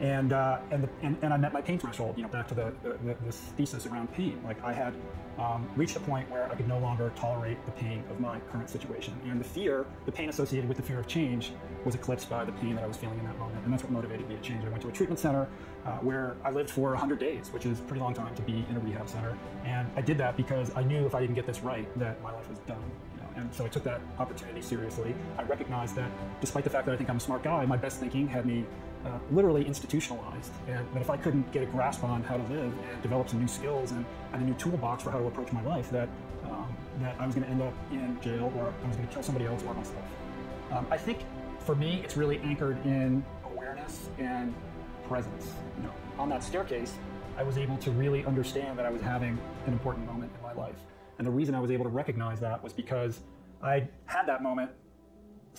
And, 0.00 0.32
uh, 0.32 0.58
and, 0.70 0.82
the, 0.82 0.88
and, 1.02 1.16
and 1.20 1.32
I 1.32 1.36
met 1.36 1.52
my 1.52 1.60
pain 1.60 1.78
threshold, 1.78 2.16
you 2.16 2.22
know, 2.22 2.30
back 2.30 2.48
to 2.48 2.54
the, 2.54 2.72
the, 2.82 3.16
this 3.24 3.36
thesis 3.56 3.86
around 3.86 4.10
pain. 4.14 4.40
Like 4.44 4.62
I 4.64 4.72
had 4.72 4.94
um, 5.38 5.68
reached 5.76 5.96
a 5.96 6.00
point 6.00 6.30
where 6.30 6.50
I 6.50 6.54
could 6.54 6.68
no 6.68 6.78
longer 6.78 7.12
tolerate 7.16 7.62
the 7.66 7.72
pain 7.72 8.02
of 8.10 8.18
my 8.18 8.40
current 8.50 8.70
situation. 8.70 9.14
And 9.24 9.38
the 9.38 9.44
fear, 9.44 9.84
the 10.06 10.12
pain 10.12 10.30
associated 10.30 10.68
with 10.68 10.78
the 10.78 10.82
fear 10.82 10.98
of 10.98 11.06
change, 11.06 11.52
was 11.84 11.94
eclipsed 11.94 12.30
by 12.30 12.46
the 12.46 12.52
pain 12.52 12.76
that 12.76 12.84
I 12.84 12.86
was 12.86 12.96
feeling 12.96 13.18
in 13.18 13.26
that 13.26 13.38
moment. 13.38 13.62
And 13.64 13.72
that's 13.72 13.82
what 13.82 13.92
motivated 13.92 14.26
me 14.26 14.36
to 14.36 14.42
change. 14.42 14.64
I 14.64 14.70
went 14.70 14.80
to 14.82 14.88
a 14.88 14.92
treatment 14.92 15.20
center 15.20 15.46
uh, 15.84 15.98
where 15.98 16.36
I 16.44 16.50
lived 16.50 16.70
for 16.70 16.90
100 16.90 17.18
days, 17.18 17.50
which 17.52 17.66
is 17.66 17.80
a 17.80 17.82
pretty 17.82 18.00
long 18.00 18.14
time 18.14 18.34
to 18.34 18.42
be 18.42 18.64
in 18.70 18.76
a 18.76 18.80
rehab 18.80 19.08
center. 19.08 19.36
And 19.64 19.86
I 19.96 20.00
did 20.00 20.16
that 20.18 20.36
because 20.36 20.74
I 20.76 20.82
knew 20.82 21.04
if 21.04 21.14
I 21.14 21.20
didn't 21.20 21.34
get 21.34 21.46
this 21.46 21.60
right, 21.60 21.86
that 21.98 22.22
my 22.22 22.32
life 22.32 22.48
was 22.48 22.58
done. 22.60 22.82
And 23.36 23.54
so 23.54 23.64
I 23.64 23.68
took 23.68 23.84
that 23.84 24.00
opportunity 24.18 24.60
seriously. 24.60 25.14
I 25.38 25.44
recognized 25.44 25.94
that 25.96 26.10
despite 26.40 26.64
the 26.64 26.70
fact 26.70 26.86
that 26.86 26.92
I 26.92 26.96
think 26.96 27.08
I'm 27.08 27.16
a 27.16 27.20
smart 27.20 27.42
guy, 27.42 27.64
my 27.64 27.76
best 27.76 27.98
thinking 27.98 28.26
had 28.28 28.44
me 28.44 28.66
uh, 29.06 29.18
literally 29.30 29.66
institutionalized. 29.66 30.52
And 30.68 30.86
that 30.94 31.00
if 31.00 31.10
I 31.10 31.16
couldn't 31.16 31.50
get 31.52 31.62
a 31.62 31.66
grasp 31.66 32.04
on 32.04 32.22
how 32.22 32.36
to 32.36 32.42
live 32.44 32.72
and 32.90 33.02
develop 33.02 33.28
some 33.28 33.40
new 33.40 33.48
skills 33.48 33.92
and, 33.92 34.04
and 34.32 34.42
a 34.42 34.44
new 34.44 34.54
toolbox 34.54 35.02
for 35.02 35.10
how 35.10 35.18
to 35.18 35.26
approach 35.26 35.52
my 35.52 35.62
life, 35.62 35.90
that, 35.90 36.08
um, 36.44 36.74
that 37.00 37.16
I 37.18 37.26
was 37.26 37.34
going 37.34 37.46
to 37.46 37.50
end 37.50 37.62
up 37.62 37.74
in 37.90 38.20
jail 38.20 38.52
or 38.56 38.72
I 38.82 38.86
was 38.88 38.96
going 38.96 39.08
to 39.08 39.14
kill 39.14 39.22
somebody 39.22 39.46
else 39.46 39.62
or 39.62 39.74
myself. 39.74 40.04
Um, 40.70 40.86
I 40.90 40.96
think 40.96 41.20
for 41.60 41.74
me, 41.74 42.00
it's 42.04 42.16
really 42.16 42.38
anchored 42.38 42.84
in 42.84 43.24
awareness 43.44 44.08
and 44.18 44.54
presence. 45.08 45.52
You 45.76 45.84
know, 45.84 45.92
on 46.18 46.28
that 46.28 46.42
staircase, 46.42 46.94
I 47.36 47.42
was 47.42 47.56
able 47.58 47.76
to 47.78 47.90
really 47.92 48.24
understand 48.24 48.78
that 48.78 48.86
I 48.86 48.90
was 48.90 49.00
having 49.00 49.38
an 49.66 49.72
important 49.72 50.06
moment 50.06 50.30
in 50.36 50.42
my 50.42 50.52
life. 50.52 50.76
And 51.18 51.26
the 51.26 51.30
reason 51.30 51.54
I 51.54 51.60
was 51.60 51.70
able 51.70 51.84
to 51.84 51.90
recognize 51.90 52.40
that 52.40 52.62
was 52.62 52.72
because 52.72 53.20
I 53.62 53.88
had 54.06 54.26
that 54.26 54.42
moment 54.42 54.70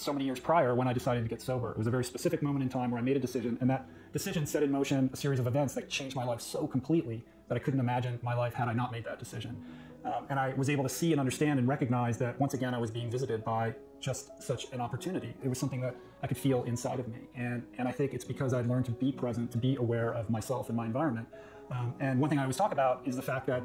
so 0.02 0.14
many 0.14 0.26
years 0.26 0.40
prior 0.40 0.76
when 0.76 0.88
I 0.88 0.94
decided 0.94 1.24
to 1.24 1.30
get 1.30 1.42
sober. 1.42 1.72
It 1.72 1.78
was 1.78 1.88
a 1.88 1.92
very 1.92 2.04
specific 2.04 2.42
moment 2.42 2.64
in 2.64 2.70
time 2.70 2.92
where 2.92 3.00
I 3.00 3.04
made 3.04 3.18
a 3.18 3.20
decision, 3.20 3.58
and 3.62 3.70
that 3.70 3.86
decision 4.14 4.46
set 4.46 4.64
in 4.64 4.72
motion 4.72 5.10
a 5.14 5.18
series 5.18 5.40
of 5.40 5.48
events 5.48 5.74
that 5.76 5.90
changed 5.90 6.16
my 6.16 6.24
life 6.26 6.42
so 6.42 6.68
completely 6.68 7.24
that 7.48 7.56
I 7.56 7.60
couldn't 7.60 7.80
imagine 7.80 8.20
my 8.24 8.34
life 8.34 8.54
had 8.54 8.68
I 8.68 8.74
not 8.74 8.92
made 8.92 9.06
that 9.06 9.20
decision. 9.20 9.64
Um, 10.04 10.26
and 10.30 10.40
I 10.40 10.54
was 10.56 10.70
able 10.70 10.84
to 10.84 10.90
see 10.90 11.12
and 11.12 11.20
understand 11.20 11.60
and 11.60 11.68
recognize 11.68 12.18
that 12.18 12.40
once 12.40 12.54
again 12.54 12.74
I 12.74 12.80
was 12.80 12.90
being 12.90 13.12
visited 13.12 13.44
by 13.44 13.76
just 14.00 14.42
such 14.42 14.66
an 14.74 14.82
opportunity. 14.82 15.36
It 15.44 15.48
was 15.48 15.60
something 15.60 15.82
that 15.82 15.96
I 16.24 16.28
could 16.28 16.38
feel 16.38 16.64
inside 16.64 17.00
of 17.00 17.08
me. 17.08 17.20
And, 17.36 17.62
and 17.78 17.88
I 17.88 17.92
think 17.92 18.14
it's 18.14 18.26
because 18.26 18.54
I'd 18.54 18.68
learned 18.68 18.86
to 18.86 18.92
be 18.92 19.12
present, 19.12 19.52
to 19.52 19.60
be 19.60 19.76
aware 19.76 20.12
of 20.14 20.30
myself 20.30 20.70
and 20.70 20.76
my 20.76 20.88
environment. 20.88 21.28
Um, 21.70 21.94
and 22.00 22.20
one 22.20 22.30
thing 22.30 22.40
I 22.40 22.44
always 22.44 22.58
talk 22.58 22.72
about 22.72 23.04
is 23.06 23.16
the 23.16 23.22
fact 23.22 23.46
that 23.48 23.62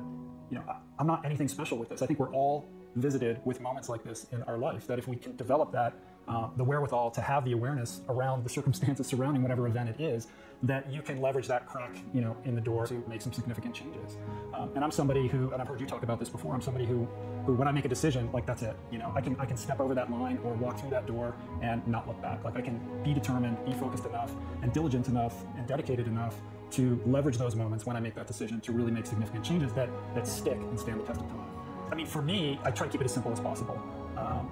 you 0.51 0.59
know, 0.59 0.65
I'm 0.99 1.07
not 1.07 1.25
anything 1.25 1.49
special 1.49 1.79
with 1.79 1.89
this. 1.89 2.03
I 2.03 2.07
think 2.07 2.19
we're 2.19 2.33
all 2.33 2.67
visited 2.95 3.41
with 3.45 3.61
moments 3.61 3.89
like 3.89 4.05
this 4.05 4.27
in 4.33 4.43
our 4.45 4.59
life. 4.59 4.87
That 4.87 4.99
if 4.99 5.09
we 5.09 5.17
can 5.17 5.37
develop 5.37 5.73
that, 5.73 5.95
uh, 6.29 6.49
the 6.57 6.65
wherewithal 6.65 7.11
to 7.13 7.21
have 7.21 7.45
the 7.45 7.53
awareness 7.53 8.01
around 8.09 8.45
the 8.45 8.49
circumstances 8.49 9.07
surrounding 9.07 9.43
whatever 9.43 9.67
event 9.67 9.89
it 9.89 10.01
is, 10.01 10.29
that 10.63 10.91
you 10.91 11.03
can 11.03 11.21
leverage 11.21 11.47
that 11.47 11.67
crack, 11.67 11.97
you 12.15 12.21
know, 12.21 12.37
in 12.45 12.55
the 12.55 12.61
door 12.61 12.87
to 12.87 13.03
make 13.09 13.21
some 13.21 13.33
significant 13.33 13.75
changes. 13.75 14.17
Um, 14.55 14.71
and 14.75 14.83
I'm 14.83 14.91
somebody 14.91 15.29
who, 15.29 15.51
and 15.53 15.61
I've 15.61 15.69
heard 15.69 15.81
you 15.81 15.87
talk 15.87 16.03
about 16.03 16.19
this 16.19 16.29
before. 16.29 16.55
I'm 16.55 16.63
somebody 16.63 16.87
who, 16.87 17.07
who 17.45 17.55
when 17.55 17.69
I 17.69 17.73
make 17.73 17.85
a 17.85 17.89
decision, 17.89 18.31
like 18.33 18.47
that's 18.47 18.63
it. 18.63 18.75
You 18.91 18.99
know, 18.99 19.13
I 19.15 19.21
can 19.21 19.37
I 19.39 19.45
can 19.45 19.57
step 19.57 19.81
over 19.81 19.95
that 19.95 20.11
line 20.11 20.39
or 20.45 20.55
walk 20.55 20.81
through 20.81 20.91
that 20.91 21.07
door 21.07 21.35
and 21.63 21.87
not 21.87 22.09
look 22.09 22.21
back. 22.23 22.43
Like 22.43 22.57
I 22.57 22.63
can 22.63 22.81
be 23.05 23.13
determined, 23.13 23.63
be 23.67 23.73
focused 23.75 24.07
enough, 24.07 24.33
and 24.63 24.73
diligent 24.73 25.09
enough, 25.09 25.45
and 25.57 25.67
dedicated 25.67 26.07
enough 26.07 26.35
to 26.73 27.01
leverage 27.07 27.39
those 27.39 27.55
moments 27.55 27.87
when 27.87 27.97
I 27.97 28.01
make 28.01 28.15
that 28.15 28.27
decision 28.27 28.61
to 28.63 28.73
really 28.73 28.91
make 28.91 29.07
significant 29.07 29.45
changes 29.45 29.73
that, 29.75 29.89
that 30.15 30.27
stick 30.27 30.57
and 30.57 30.79
stand 30.79 31.01
the 31.01 31.05
test 31.05 31.21
of 31.21 31.29
time. 31.29 31.47
I 31.91 31.95
mean, 31.95 32.07
for 32.07 32.23
me, 32.23 32.59
I 32.65 32.71
try 32.71 32.87
to 32.87 32.93
keep 32.93 33.01
it 33.01 33.05
as 33.05 33.13
simple 33.13 33.31
as 33.31 33.39
possible. 33.39 33.81
Um, 34.17 34.51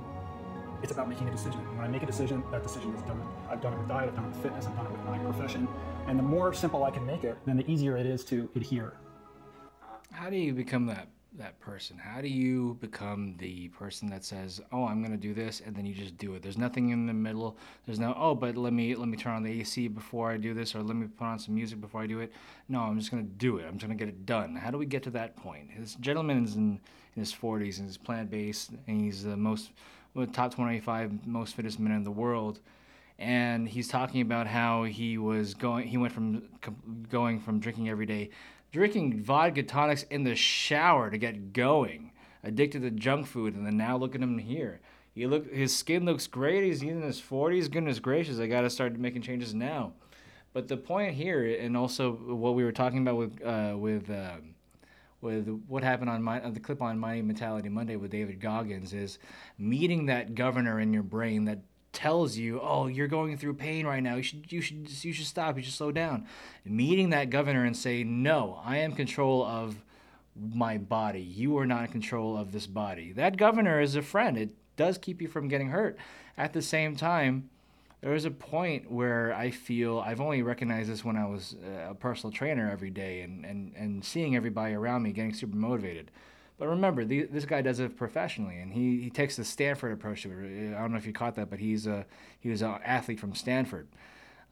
it's 0.85 0.93
about 0.93 1.09
making 1.09 1.26
a 1.26 1.31
decision. 1.31 1.61
When 1.79 1.87
I 1.87 1.88
make 1.88 2.03
a 2.03 2.07
decision, 2.07 2.45
that 2.50 2.62
decision 2.62 2.95
is 2.95 3.00
done. 3.03 3.19
I've 3.49 3.62
done 3.62 3.73
it 3.73 3.79
with 3.79 3.88
diet, 3.88 4.11
I've 4.11 4.17
done 4.17 4.26
it 4.26 4.29
with 4.29 4.43
fitness, 4.43 4.67
I've 4.67 4.76
done 4.76 4.85
it 4.85 4.93
with 4.93 5.05
my 5.07 5.17
profession. 5.17 5.67
And 6.07 6.19
the 6.19 6.23
more 6.23 6.53
simple 6.53 6.85
I 6.85 6.91
can 6.91 7.07
make 7.07 7.25
it, 7.25 7.38
then 7.47 7.57
the 7.57 7.69
easier 7.71 7.97
it 7.97 8.05
is 8.05 8.23
to 8.26 8.50
adhere. 8.55 8.93
How 10.12 10.29
do 10.29 10.37
you 10.37 10.53
become 10.53 10.85
that 10.87 11.09
that 11.38 11.59
person? 11.59 11.97
How 11.99 12.21
do 12.21 12.29
you 12.29 12.76
become 12.81 13.35
the 13.38 13.69
person 13.69 14.09
that 14.11 14.25
says, 14.25 14.61
"Oh, 14.73 14.85
I'm 14.85 15.00
going 15.00 15.11
to 15.11 15.17
do 15.17 15.33
this," 15.33 15.62
and 15.64 15.75
then 15.75 15.87
you 15.87 15.95
just 15.95 16.19
do 16.19 16.35
it? 16.35 16.43
There's 16.43 16.59
nothing 16.59 16.91
in 16.91 17.07
the 17.07 17.14
middle. 17.14 17.57
There's 17.87 17.99
no, 17.99 18.14
"Oh, 18.17 18.35
but 18.35 18.55
let 18.55 18.75
me 18.75 18.95
let 18.95 19.09
me 19.09 19.17
turn 19.17 19.35
on 19.35 19.43
the 19.43 19.61
AC 19.61 19.88
before 19.88 20.31
I 20.31 20.37
do 20.37 20.53
this," 20.53 20.75
or 20.75 20.83
"Let 20.83 20.97
me 20.97 21.07
put 21.07 21.25
on 21.25 21.38
some 21.38 21.55
music 21.55 21.81
before 21.81 22.03
I 22.03 22.07
do 22.07 22.21
it." 22.21 22.31
No, 22.69 22.81
I'm 22.81 22.99
just 22.99 23.11
going 23.11 23.25
to 23.25 23.33
do 23.33 23.57
it. 23.57 23.64
I'm 23.64 23.79
just 23.79 23.87
going 23.87 23.99
to 23.99 24.05
get 24.05 24.12
it 24.12 24.26
done. 24.26 24.55
How 24.55 24.71
do 24.71 24.76
we 24.76 24.87
get 24.87 25.03
to 25.05 25.11
that 25.12 25.35
point? 25.35 25.71
This 25.79 25.95
gentleman 25.95 26.45
is 26.45 26.57
in, 26.57 26.79
in 27.17 27.21
his 27.21 27.33
40s 27.33 27.79
and 27.79 27.87
he's 27.88 27.97
plant 27.97 28.31
based, 28.31 28.73
and 28.87 29.00
he's 29.00 29.25
the 29.25 29.37
most 29.37 29.73
well, 30.14 30.26
top 30.26 30.54
25 30.54 31.26
most 31.26 31.56
fittest 31.56 31.78
men 31.78 31.92
in 31.92 32.04
the 32.04 32.11
world. 32.11 32.61
And 33.18 33.68
he's 33.68 33.88
talking 33.88 34.23
about 34.23 34.47
how 34.49 34.85
he 34.85 35.18
was 35.18 35.54
going. 35.54 35.87
He 35.87 35.97
went 35.97 36.12
from 36.12 36.42
going 37.09 37.38
from 37.38 37.61
drinking 37.61 37.88
every 37.88 38.06
day 38.06 38.30
drinking 38.75 39.23
vodka 39.23 39.62
tonics 39.62 40.02
in 40.11 40.25
the 40.25 40.35
shower 40.35 41.09
to 41.09 41.16
get 41.16 41.52
going, 41.52 42.11
addicted 42.42 42.83
to 42.83 42.90
junk 42.90 43.25
food, 43.25 43.54
and 43.54 43.64
then 43.64 43.76
now 43.76 43.97
look 43.97 44.16
at 44.16 44.21
him 44.21 44.37
here. 44.37 44.80
He 45.14 45.28
look, 45.28 45.49
his 45.52 45.75
skin 45.75 46.04
looks 46.04 46.26
great. 46.26 46.64
He's 46.64 46.83
in 46.83 47.00
his 47.00 47.21
40s. 47.21 47.71
Goodness 47.71 48.00
gracious, 48.00 48.40
I 48.40 48.49
got 48.49 48.62
to 48.62 48.71
start 48.71 48.99
making 48.99 49.23
changes 49.23 49.54
now. 49.54 49.92
But 50.52 50.66
the 50.66 50.76
point 50.76 51.14
here, 51.14 51.56
and 51.56 51.76
also 51.76 52.14
what 52.14 52.56
we 52.56 52.64
were 52.64 52.73
talking 52.73 52.99
about 52.99 53.16
with 53.16 53.40
uh, 53.44 53.76
with 53.78 54.11
uh, 54.11 54.38
with 55.25 55.49
what 55.66 55.83
happened 55.83 56.11
on 56.11 56.23
my, 56.23 56.38
the 56.38 56.61
clip 56.61 56.81
on 56.83 56.99
Mighty 56.99 57.23
Mentality 57.23 57.69
Monday 57.69 57.97
with 57.97 58.11
David 58.11 58.40
Goggins, 58.40 58.93
is 58.93 59.19
meeting 59.59 60.07
that 60.07 60.35
governor 60.35 60.78
in 60.78 60.93
your 60.93 61.02
brain 61.02 61.47
that 61.47 61.61
tells 61.93 62.37
you, 62.37 62.61
"Oh, 62.61 62.87
you're 62.87 63.09
going 63.09 63.37
through 63.38 63.54
pain 63.54 63.87
right 63.87 64.02
now. 64.02 64.16
You 64.16 64.23
should 64.23 64.52
you 64.52 64.61
should 64.61 65.04
you 65.04 65.12
should 65.12 65.26
stop. 65.26 65.57
You 65.57 65.62
should 65.62 65.73
slow 65.73 65.90
down." 65.90 66.26
Meeting 66.64 67.11
that 67.11 67.31
governor 67.31 67.64
and 67.64 67.76
say, 67.76 68.04
"No, 68.04 68.61
I 68.64 68.78
am 68.78 68.93
control 68.93 69.43
of 69.45 69.83
my 70.37 70.76
body. 70.78 71.23
You 71.23 71.57
are 71.59 71.66
not 71.66 71.87
in 71.87 71.93
control 71.93 72.37
of 72.37 72.52
this 72.52 72.66
body." 72.66 73.12
That 73.12 73.37
governor 73.37 73.81
is 73.81 73.97
a 73.97 74.02
friend. 74.02 74.37
It 74.37 74.50
does 74.76 74.99
keep 74.99 75.23
you 75.23 75.28
from 75.28 75.49
getting 75.49 75.69
hurt. 75.69 75.97
At 76.37 76.52
the 76.52 76.62
same 76.62 76.97
time, 76.97 77.49
there 78.05 78.13
was 78.13 78.27
a 78.27 78.31
point 78.31 78.91
where 78.91 79.33
I 79.33 79.51
feel 79.51 79.99
I've 79.99 80.21
only 80.21 80.43
recognized 80.43 80.91
this 80.91 81.03
when 81.07 81.17
I 81.17 81.25
was 81.25 81.57
a 81.89 81.95
personal 81.95 82.31
trainer 82.31 82.71
every 82.71 82.91
day 82.91 83.23
and, 83.23 83.47
and, 83.47 83.73
and 83.75 84.05
seeing 84.05 84.37
everybody 84.37 84.75
around 84.75 85.05
me 85.05 85.13
getting 85.13 85.33
super 85.33 85.57
motivated. 85.57 86.11
But 86.59 86.69
remember, 86.69 87.07
the, 87.07 87.23
this 87.23 87.47
guy 87.47 87.63
does 87.63 87.81
it 87.81 87.97
professionally, 87.97 88.59
and 88.59 88.75
he, 88.75 89.01
he 89.01 89.09
takes 89.09 89.37
the 89.37 89.45
Stanford 89.45 89.91
approach 89.91 90.25
to 90.25 90.29
it. 90.29 90.75
I 90.75 90.81
don't 90.83 90.93
know 90.93 90.99
if 90.99 91.07
you 91.07 91.15
caught 91.15 91.35
that, 91.37 91.49
but 91.49 91.61
he's 91.61 91.87
a 91.87 92.05
he 92.39 92.51
was 92.51 92.61
an 92.61 92.75
athlete 92.85 93.19
from 93.19 93.35
Stanford, 93.35 93.89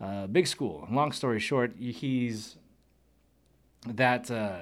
uh, 0.00 0.28
big 0.28 0.46
school. 0.46 0.88
Long 0.90 1.12
story 1.12 1.38
short, 1.38 1.74
he's 1.76 2.56
that 3.86 4.30
uh, 4.30 4.60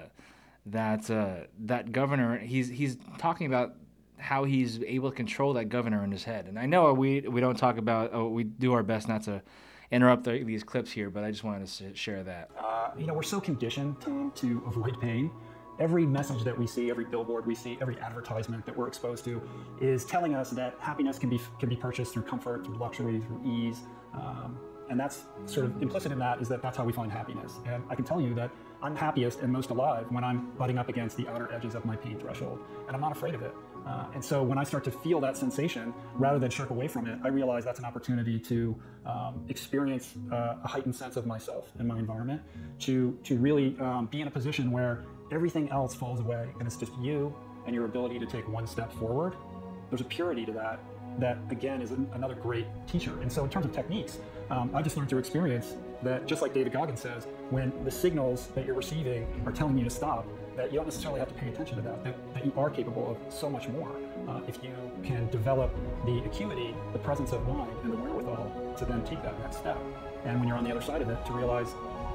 that 0.67 1.09
uh, 1.09 1.45
that 1.61 1.93
governor. 1.93 2.39
He's 2.39 2.69
he's 2.69 2.99
talking 3.19 3.47
about 3.47 3.77
how 4.21 4.45
he's 4.45 4.81
able 4.83 5.11
to 5.11 5.17
control 5.17 5.55
that 5.55 5.67
governor 5.67 6.05
in 6.05 6.13
his 6.13 6.25
head. 6.25 6.47
And 6.47 6.59
I 6.59 6.67
know 6.67 6.93
we 6.93 7.21
we 7.23 7.41
don't 7.41 7.57
talk 7.57 7.79
about. 7.79 8.11
Oh, 8.13 8.29
we 8.29 8.45
do 8.45 8.73
our 8.73 8.83
best 8.83 9.09
not 9.09 9.23
to 9.25 9.43
interrupt 9.91 10.25
the, 10.25 10.43
these 10.45 10.63
clips 10.63 10.91
here, 10.91 11.11
but 11.11 11.25
I 11.25 11.31
just 11.31 11.45
wanted 11.45 11.67
to 11.67 11.95
share 11.95 12.23
that. 12.23 12.51
Uh, 12.59 12.91
you 12.97 13.07
know, 13.07 13.15
we're 13.15 13.23
so 13.23 13.41
conditioned, 13.41 14.01
to 14.01 14.63
avoid 14.67 15.01
pain. 15.01 15.31
Every 15.79 16.05
message 16.07 16.45
that 16.45 16.57
we 16.57 16.67
see, 16.67 16.91
every 16.91 17.07
billboard 17.07 17.47
we 17.47 17.55
see, 17.55 17.79
every 17.81 17.99
advertisement 18.01 18.67
that 18.67 18.77
we're 18.77 18.87
exposed 18.87 19.25
to, 19.25 19.41
is 19.81 20.05
telling 20.05 20.35
us 20.35 20.51
that 20.51 20.77
happiness 20.79 21.19
can 21.19 21.31
be 21.31 21.41
can 21.59 21.69
be 21.69 21.77
purchased 21.77 22.13
through 22.13 22.25
comfort, 22.25 22.65
through 22.65 22.77
luxury, 22.77 23.21
through 23.21 23.41
ease. 23.45 23.81
Um, 24.13 24.59
and 24.91 24.99
that's 24.99 25.25
sort 25.47 25.67
of 25.67 25.81
implicit 25.81 26.11
in 26.11 26.19
that 26.19 26.43
is 26.43 26.49
that 26.49 26.61
that's 26.61 26.77
how 26.77 26.85
we 26.85 26.93
find 26.93 27.11
happiness. 27.11 27.61
And 27.65 27.83
I 27.89 27.95
can 27.95 28.05
tell 28.05 28.21
you 28.21 28.35
that 28.35 28.51
I'm 28.83 28.97
happiest 28.97 29.41
and 29.41 29.53
most 29.53 29.71
alive 29.71 30.07
when 30.11 30.25
I'm 30.25 30.51
butting 30.59 30.79
up 30.79 30.89
against 30.89 31.17
the 31.17 31.29
outer 31.29 31.51
edges 31.53 31.75
of 31.75 31.85
my 31.85 31.97
pain 31.97 32.19
threshold, 32.19 32.59
and 32.87 32.95
I'm 32.95 33.01
not 33.01 33.13
afraid 33.13 33.35
of 33.35 33.43
it. 33.43 33.55
Uh, 33.87 34.07
and 34.15 34.25
so 34.25 34.43
when 34.43 34.59
I 34.59 34.65
start 34.65 34.85
to 34.85 34.91
feel 34.91 35.21
that 35.21 35.37
sensation, 35.37 35.93
rather 36.15 36.39
than 36.39 36.51
shirk 36.51 36.71
away 36.71 36.87
from 36.89 37.07
it, 37.07 37.19
I 37.25 37.29
realize 37.29 37.65
that's 37.65 37.79
an 37.79 37.85
opportunity 37.85 38.39
to 38.39 38.77
um, 39.07 39.45
experience 39.49 40.15
uh, 40.31 40.57
a 40.63 40.69
heightened 40.69 40.95
sense 40.95 41.17
of 41.17 41.27
myself 41.27 41.71
and 41.79 41.89
my 41.89 41.99
environment, 41.99 42.43
to 42.81 43.19
to 43.25 43.37
really 43.39 43.77
um, 43.81 44.07
be 44.07 44.21
in 44.21 44.29
a 44.29 44.31
position 44.31 44.71
where 44.71 45.05
everything 45.33 45.71
else 45.71 45.95
falls 45.95 46.21
away 46.21 46.49
and 46.59 46.67
it's 46.67 46.77
just 46.77 46.93
you 47.01 47.35
and 47.67 47.75
your 47.75 47.85
ability 47.85 48.19
to 48.19 48.27
take 48.27 48.49
one 48.49 48.67
step 48.67 48.93
forward. 48.93 49.35
There's 49.89 50.01
a 50.01 50.05
purity 50.05 50.45
to 50.47 50.53
that 50.53 50.81
that 51.19 51.39
again 51.51 51.83
is 51.83 51.91
an, 51.91 52.09
another 52.15 52.35
great 52.35 52.67
teacher. 52.87 53.13
And 53.21 53.33
so 53.33 53.45
in 53.45 53.51
terms 53.51 53.67
of 53.67 53.73
techniques, 53.73 54.19
um, 54.51 54.71
I 54.75 54.83
just 54.83 54.97
learned 54.97 55.09
through 55.09 55.21
experience 55.21 55.77
that 56.03 56.27
just 56.27 56.43
like 56.43 56.53
David 56.53 56.73
Goggins 56.73 57.01
says, 57.01 57.27
when 57.51 57.73
the 57.85 57.91
signals 57.91 58.49
that 58.49 58.67
you're 58.67 58.75
receiving 58.75 59.27
are 59.47 59.53
telling 59.53 59.79
you 59.79 59.85
to 59.85 59.91
stop, 59.91 60.27
that 60.57 60.73
you 60.73 60.77
don't 60.77 60.87
necessarily 60.87 61.21
have 61.21 61.29
to 61.29 61.35
pay 61.35 61.49
attention 61.49 61.77
to 61.77 61.83
that, 61.83 62.03
that, 62.05 62.35
that 62.35 62.45
you 62.45 62.53
are 62.57 62.69
capable 62.69 63.11
of 63.11 63.33
so 63.33 63.49
much 63.49 63.69
more 63.69 63.91
uh, 64.29 64.41
if 64.49 64.63
you 64.63 64.73
can 65.05 65.29
develop 65.31 65.71
the 66.05 66.19
acuity, 66.25 66.75
the 66.93 66.99
presence 66.99 67.33
of 67.33 67.47
mind, 67.47 67.71
and 67.85 67.93
the 67.93 67.97
wherewithal 67.97 68.75
to 68.77 68.85
then 68.85 69.05
take 69.05 69.23
that 69.23 69.39
next 69.41 69.59
step. 69.59 69.79
And 70.25 70.39
when 70.39 70.49
you're 70.49 70.59
on 70.59 70.65
the 70.65 70.71
other 70.71 70.83
side 70.83 71.01
of 71.01 71.09
it, 71.09 71.25
to 71.27 71.33
realize 71.33 71.69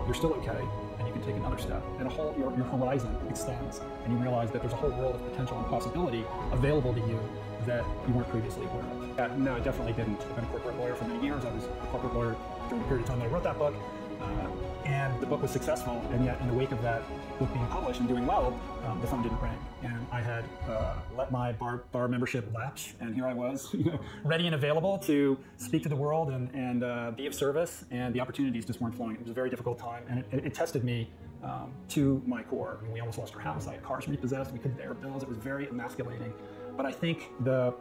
you're 0.06 0.14
still 0.14 0.34
okay 0.34 0.62
and 1.00 1.08
you 1.08 1.14
can 1.14 1.24
take 1.24 1.36
another 1.36 1.58
step. 1.58 1.84
And 2.00 2.08
a 2.08 2.10
whole 2.10 2.36
your, 2.38 2.56
your 2.56 2.66
horizon 2.66 3.16
extends 3.30 3.82
and 4.04 4.14
you 4.14 4.20
realize 4.20 4.52
that 4.52 4.62
there's 4.62 4.74
a 4.74 4.78
whole 4.78 4.92
world 4.92 5.16
of 5.16 5.32
potential 5.32 5.58
and 5.58 5.66
possibility 5.68 6.24
available 6.52 6.94
to 6.94 7.00
you 7.02 7.20
that 7.66 7.86
you 8.08 8.14
weren't 8.14 8.30
previously 8.30 8.66
aware 8.66 8.84
of. 8.84 9.20
Uh, 9.20 9.36
no, 9.38 9.56
I 9.56 9.60
definitely 9.60 9.94
didn't. 9.94 10.22
I've 10.22 10.36
been 10.36 10.46
a 10.46 10.48
corporate 10.48 10.78
lawyer 10.78 10.96
for 10.96 11.06
many 11.06 11.26
years. 11.26 11.46
I 11.46 11.52
was 11.52 11.66
a 11.66 11.88
corporate 11.92 12.14
lawyer 12.14 12.36
during 12.70 12.82
the 12.84 12.88
period 12.88 13.04
of 13.04 13.10
time 13.10 13.20
that 13.20 13.26
I 13.26 13.30
wrote 13.30 13.44
that 13.44 13.58
book. 13.58 13.76
Uh, 14.22 14.48
and 14.86 15.20
the 15.20 15.26
book 15.26 15.42
was 15.42 15.50
successful, 15.50 16.00
and 16.12 16.24
yet 16.24 16.40
in 16.42 16.48
the 16.48 16.54
wake 16.54 16.72
of 16.72 16.82
that 16.84 17.02
book 17.40 17.52
being 17.54 17.66
published 17.68 18.00
and 18.00 18.08
doing 18.08 18.26
well, 18.28 18.60
um, 18.86 19.02
the 19.02 19.08
phone 19.08 19.24
didn't 19.24 19.42
ring. 19.42 19.58
And 19.84 20.06
I 20.12 20.22
had 20.22 20.46
uh, 20.70 20.96
let 21.18 21.32
my 21.32 21.54
bar, 21.54 21.84
bar 21.92 22.08
membership 22.08 22.48
lapse, 22.54 22.94
and 23.00 23.16
here 23.16 23.26
I 23.26 23.34
was, 23.34 23.70
you 23.74 23.86
know, 23.86 24.00
ready 24.24 24.46
and 24.46 24.54
available 24.54 25.00
to 25.00 25.38
speak 25.58 25.84
to 25.84 25.90
the 25.90 25.96
world 25.96 26.30
and, 26.30 26.54
and 26.54 26.84
uh, 26.84 27.12
be 27.12 27.26
of 27.26 27.34
service, 27.34 27.84
and 27.90 28.14
the 28.14 28.20
opportunities 28.20 28.64
just 28.66 28.80
weren't 28.80 28.96
flowing. 28.96 29.16
It 29.16 29.22
was 29.22 29.32
a 29.32 29.34
very 29.34 29.50
difficult 29.50 29.80
time, 29.80 30.04
and 30.08 30.20
it, 30.32 30.46
it 30.46 30.54
tested 30.54 30.84
me 30.84 31.10
um, 31.44 31.72
to 31.90 32.22
my 32.26 32.44
core. 32.44 32.78
I 32.80 32.84
mean, 32.84 32.94
we 32.94 33.00
almost 33.00 33.18
lost 33.18 33.36
our 33.36 33.42
house. 33.42 33.68
I 33.68 33.74
had 33.74 33.84
cars 33.84 34.08
repossessed. 34.08 34.52
We 34.52 34.60
couldn't 34.60 34.78
pay 34.78 34.86
our 34.86 34.94
bills. 34.94 35.24
It 35.24 35.30
was 35.30 35.38
very 35.38 35.68
emasculating. 35.68 36.34
But 36.76 36.86
I 36.86 36.92
think 36.92 37.32
the 37.44 37.74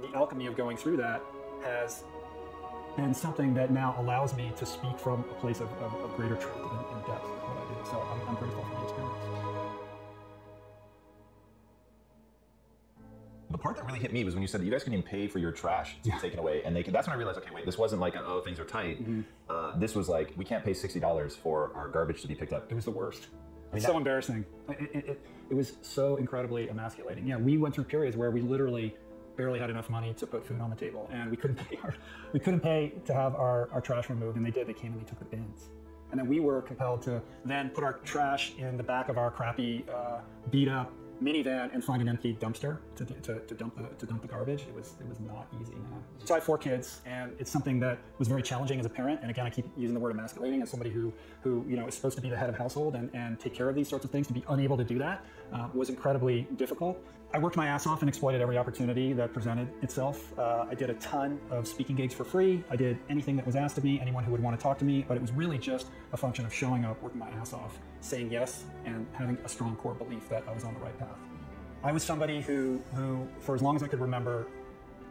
the 0.00 0.16
alchemy 0.16 0.46
of 0.46 0.56
going 0.56 0.76
through 0.76 0.96
that 0.98 1.20
has 1.64 2.04
been 2.96 3.12
something 3.12 3.52
that 3.54 3.70
now 3.72 3.96
allows 3.98 4.34
me 4.36 4.52
to 4.56 4.64
speak 4.64 4.98
from 4.98 5.20
a 5.20 5.34
place 5.34 5.60
of, 5.60 5.68
of, 5.80 5.92
of 5.94 6.16
greater 6.16 6.36
truth 6.36 6.54
and, 6.56 6.96
and, 6.96 7.06
depth 7.06 7.24
of 7.24 7.30
what 7.30 7.56
I 7.56 7.82
do. 7.82 7.90
So 7.90 8.00
I'm, 8.00 8.28
I'm 8.28 8.34
grateful 8.36 8.62
for 8.64 8.76
the 8.76 8.82
experience. 8.82 9.24
The 13.50 13.58
part 13.58 13.76
that 13.76 13.86
really 13.86 13.98
hit 13.98 14.12
me 14.12 14.22
was 14.24 14.34
when 14.34 14.42
you 14.42 14.48
said 14.48 14.60
that 14.60 14.66
you 14.66 14.70
guys 14.70 14.84
can 14.84 14.92
even 14.92 15.02
pay 15.02 15.26
for 15.26 15.38
your 15.40 15.50
trash 15.50 15.96
to 16.04 16.10
be 16.10 16.18
taken 16.18 16.38
away, 16.38 16.62
and 16.64 16.76
they 16.76 16.82
can. 16.82 16.92
That's 16.92 17.08
when 17.08 17.14
I 17.14 17.18
realized, 17.18 17.38
okay, 17.38 17.50
wait, 17.52 17.66
this 17.66 17.78
wasn't 17.78 18.00
like, 18.00 18.14
a, 18.14 18.24
oh, 18.24 18.40
things 18.40 18.60
are 18.60 18.64
tight. 18.64 18.98
Uh, 19.48 19.76
this 19.78 19.94
was 19.96 20.08
like, 20.08 20.32
we 20.36 20.44
can't 20.44 20.64
pay 20.64 20.74
sixty 20.74 21.00
dollars 21.00 21.34
for 21.34 21.72
our 21.74 21.88
garbage 21.88 22.20
to 22.22 22.28
be 22.28 22.34
picked 22.36 22.52
up. 22.52 22.70
It 22.70 22.74
was 22.74 22.84
the 22.84 22.92
worst. 22.92 23.28
Mean, 23.72 23.76
it's 23.76 23.86
that- 23.86 23.92
so 23.92 23.98
embarrassing. 23.98 24.44
It, 24.68 24.90
it, 24.94 25.04
it, 25.08 25.20
it 25.50 25.54
was 25.54 25.76
so 25.82 26.16
incredibly 26.16 26.68
emasculating. 26.68 27.26
Yeah, 27.26 27.36
we 27.36 27.56
went 27.56 27.74
through 27.74 27.84
periods 27.84 28.16
where 28.16 28.30
we 28.30 28.40
literally 28.40 28.94
barely 29.36 29.58
had 29.58 29.70
enough 29.70 29.88
money 29.88 30.12
to 30.14 30.26
put 30.26 30.44
food 30.46 30.60
on 30.60 30.68
the 30.68 30.76
table, 30.76 31.08
and 31.12 31.30
we 31.30 31.36
couldn't 31.36 31.56
pay 31.70 31.78
our, 31.82 31.94
we 32.32 32.40
couldn't 32.40 32.60
pay 32.60 32.92
to 33.04 33.14
have 33.14 33.34
our, 33.34 33.68
our 33.72 33.80
trash 33.80 34.10
removed, 34.10 34.36
and 34.36 34.44
they 34.44 34.50
did. 34.50 34.66
They 34.66 34.74
came 34.74 34.92
and 34.92 35.00
they 35.00 35.08
took 35.08 35.18
the 35.20 35.24
bins, 35.24 35.68
and 36.10 36.18
then 36.20 36.26
we 36.28 36.40
were 36.40 36.60
compelled 36.62 37.02
to 37.02 37.22
then 37.44 37.70
put 37.70 37.84
our 37.84 37.94
trash 38.04 38.52
in 38.58 38.76
the 38.76 38.82
back 38.82 39.08
of 39.08 39.16
our 39.16 39.30
crappy, 39.30 39.84
uh, 39.94 40.18
beat 40.50 40.68
up 40.68 40.92
minivan 41.22 41.72
and 41.74 41.82
find 41.82 42.00
an 42.02 42.08
empty 42.08 42.34
dumpster 42.34 42.78
to, 42.96 43.04
to, 43.04 43.40
to 43.40 43.54
dump 43.54 43.76
the 43.76 43.94
to 43.96 44.06
dump 44.06 44.22
the 44.22 44.28
garbage. 44.28 44.62
It 44.62 44.74
was 44.74 44.94
it 45.00 45.08
was 45.08 45.20
not 45.20 45.46
easy. 45.60 45.72
Man. 45.74 46.02
So 46.24 46.34
I 46.34 46.38
have 46.38 46.44
four 46.44 46.58
kids, 46.58 47.00
and 47.06 47.32
it's 47.38 47.50
something 47.50 47.80
that 47.80 47.98
was 48.18 48.28
very 48.28 48.42
challenging 48.42 48.78
as 48.80 48.86
a 48.86 48.90
parent. 48.90 49.20
And 49.22 49.30
again, 49.30 49.46
I 49.46 49.50
keep 49.50 49.66
using 49.76 49.94
the 49.94 50.00
word 50.00 50.12
emasculating 50.12 50.62
as 50.62 50.70
somebody 50.70 50.90
who 50.90 51.12
who 51.42 51.64
you 51.68 51.76
know 51.76 51.86
is 51.86 51.94
supposed 51.94 52.16
to 52.16 52.22
be 52.22 52.28
the 52.28 52.36
head 52.36 52.48
of 52.48 52.56
household 52.56 52.94
and, 52.94 53.10
and 53.14 53.38
take 53.38 53.54
care 53.54 53.68
of 53.68 53.74
these 53.74 53.88
sorts 53.88 54.04
of 54.04 54.10
things. 54.10 54.26
To 54.28 54.32
be 54.32 54.44
unable 54.48 54.76
to 54.76 54.84
do 54.84 54.98
that 54.98 55.24
uh, 55.52 55.68
was 55.74 55.88
incredibly 55.88 56.46
difficult. 56.56 56.98
I 57.32 57.38
worked 57.38 57.56
my 57.56 57.66
ass 57.66 57.86
off 57.86 58.00
and 58.00 58.08
exploited 58.08 58.40
every 58.40 58.56
opportunity 58.56 59.12
that 59.12 59.34
presented 59.34 59.68
itself. 59.82 60.32
Uh, 60.38 60.64
I 60.70 60.74
did 60.74 60.88
a 60.88 60.94
ton 60.94 61.38
of 61.50 61.68
speaking 61.68 61.94
gigs 61.94 62.14
for 62.14 62.24
free. 62.24 62.64
I 62.70 62.76
did 62.76 62.98
anything 63.10 63.36
that 63.36 63.44
was 63.44 63.54
asked 63.54 63.76
of 63.76 63.84
me, 63.84 64.00
anyone 64.00 64.24
who 64.24 64.32
would 64.32 64.42
want 64.42 64.58
to 64.58 64.62
talk 64.62 64.78
to 64.78 64.84
me, 64.86 65.04
but 65.06 65.16
it 65.18 65.20
was 65.20 65.32
really 65.32 65.58
just 65.58 65.88
a 66.14 66.16
function 66.16 66.46
of 66.46 66.54
showing 66.54 66.86
up, 66.86 67.02
working 67.02 67.18
my 67.18 67.28
ass 67.30 67.52
off, 67.52 67.78
saying 68.00 68.32
yes, 68.32 68.64
and 68.86 69.06
having 69.12 69.36
a 69.44 69.48
strong 69.48 69.76
core 69.76 69.92
belief 69.92 70.26
that 70.30 70.42
I 70.48 70.54
was 70.54 70.64
on 70.64 70.72
the 70.72 70.80
right 70.80 70.98
path. 70.98 71.18
I 71.82 71.92
was 71.92 72.02
somebody 72.02 72.40
who, 72.40 72.80
who, 72.94 73.28
for 73.40 73.54
as 73.54 73.60
long 73.60 73.76
as 73.76 73.82
I 73.82 73.88
could 73.88 74.00
remember, 74.00 74.46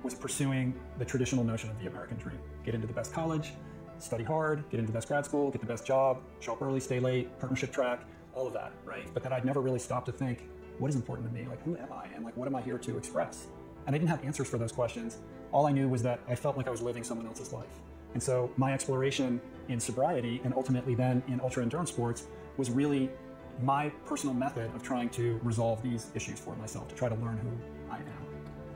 was 0.02 0.16
pursuing 0.16 0.74
the 0.98 1.06
traditional 1.06 1.44
notion 1.44 1.70
of 1.70 1.80
the 1.80 1.88
American 1.88 2.18
dream. 2.18 2.40
Get 2.66 2.74
into 2.74 2.88
the 2.88 2.94
best 2.94 3.14
college, 3.14 3.54
study 4.00 4.24
hard, 4.24 4.64
get 4.70 4.80
into 4.80 4.92
the 4.92 4.98
best 4.98 5.08
grad 5.08 5.24
school, 5.24 5.52
get 5.52 5.62
the 5.62 5.68
best 5.68 5.86
job, 5.86 6.22
show 6.40 6.54
up 6.54 6.62
early, 6.62 6.80
stay 6.80 7.00
late, 7.00 7.38
partnership 7.40 7.72
track, 7.72 8.06
all 8.38 8.46
of 8.46 8.54
that, 8.54 8.72
right? 8.86 9.08
But 9.14 9.24
that 9.24 9.34
I'd 9.34 9.46
never 9.46 9.62
really 9.62 9.80
stopped 9.80 10.06
to 10.06 10.12
think, 10.12 10.48
what 10.78 10.90
is 10.90 10.96
important 10.96 11.28
to 11.28 11.34
me? 11.34 11.48
Like, 11.50 11.64
who 11.64 11.76
am 11.76 11.92
I? 11.92 12.06
And 12.16 12.24
like, 12.24 12.38
what 12.38 12.48
am 12.48 12.56
I 12.56 12.62
here 12.62 12.78
to 12.78 12.98
express? 12.98 13.48
And 13.88 13.96
I 13.96 13.98
didn't 13.98 14.10
have 14.10 14.24
answers 14.24 14.48
for 14.48 14.60
those 14.60 14.72
questions. 14.72 15.18
All 15.52 15.66
I 15.66 15.72
knew 15.72 15.90
was 15.90 16.04
that 16.04 16.20
I 16.28 16.36
felt 16.36 16.56
like 16.56 16.68
I 16.68 16.70
was 16.70 16.82
living 16.82 17.04
someone 17.04 17.26
else's 17.26 17.52
life. 17.52 17.66
And 18.14 18.22
so 18.22 18.52
my 18.56 18.74
exploration 18.74 19.42
in 19.70 19.80
sobriety 19.80 20.40
and 20.44 20.54
ultimately 20.54 20.94
then 20.94 21.24
in 21.28 21.42
ultra 21.42 21.64
endurance 21.64 21.90
sports 21.90 22.28
was 22.58 22.70
really 22.70 23.10
my 23.64 23.90
personal 24.06 24.36
method 24.36 24.74
of 24.76 24.84
trying 24.84 25.10
to 25.10 25.40
resolve 25.44 25.82
these 25.82 26.12
issues 26.14 26.40
for 26.40 26.56
myself, 26.58 26.88
to 26.90 26.96
try 26.96 27.10
to 27.10 27.16
learn 27.16 27.38
who 27.40 27.92
I 27.92 27.98
am. 27.98 28.27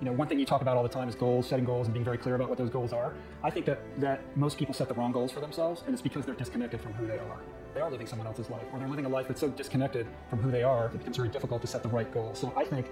You 0.02 0.08
know, 0.08 0.14
one 0.14 0.28
thing 0.28 0.40
you 0.40 0.48
talk 0.48 0.62
about 0.62 0.78
all 0.78 0.84
the 0.84 0.90
time 0.90 1.08
is 1.08 1.14
goals, 1.14 1.48
setting 1.48 1.64
goals, 1.64 1.86
and 1.86 1.94
being 1.94 2.04
very 2.04 2.18
clear 2.18 2.34
about 2.34 2.50
what 2.50 2.58
those 2.58 2.72
goals 2.72 2.92
are. 2.92 3.14
I 3.44 3.52
think 3.52 3.68
that 3.68 3.80
that 4.00 4.22
most 4.36 4.58
people 4.58 4.74
set 4.74 4.88
the 4.88 4.96
wrong 4.96 5.12
goals 5.12 5.32
for 5.32 5.42
themselves, 5.42 5.84
and 5.86 5.94
it's 5.94 6.02
because 6.02 6.26
they're 6.26 6.34
disconnected 6.34 6.82
from 6.82 6.94
who 6.94 7.06
they 7.06 7.20
are. 7.20 7.38
They 7.76 7.82
are 7.82 7.92
living 7.92 8.08
someone 8.08 8.28
else's 8.28 8.50
life, 8.50 8.64
or 8.74 8.80
they're 8.80 8.88
living 8.88 9.06
a 9.06 9.10
life 9.10 9.28
that's 9.28 9.40
so 9.40 9.50
disconnected 9.50 10.08
from 10.30 10.40
who 10.40 10.50
they 10.50 10.64
are, 10.64 10.88
it 10.88 10.98
becomes 10.98 11.18
very 11.18 11.30
difficult 11.30 11.62
to 11.62 11.68
set 11.68 11.84
the 11.84 11.90
right 11.90 12.12
goals. 12.12 12.40
So 12.40 12.52
I 12.58 12.66
think, 12.66 12.88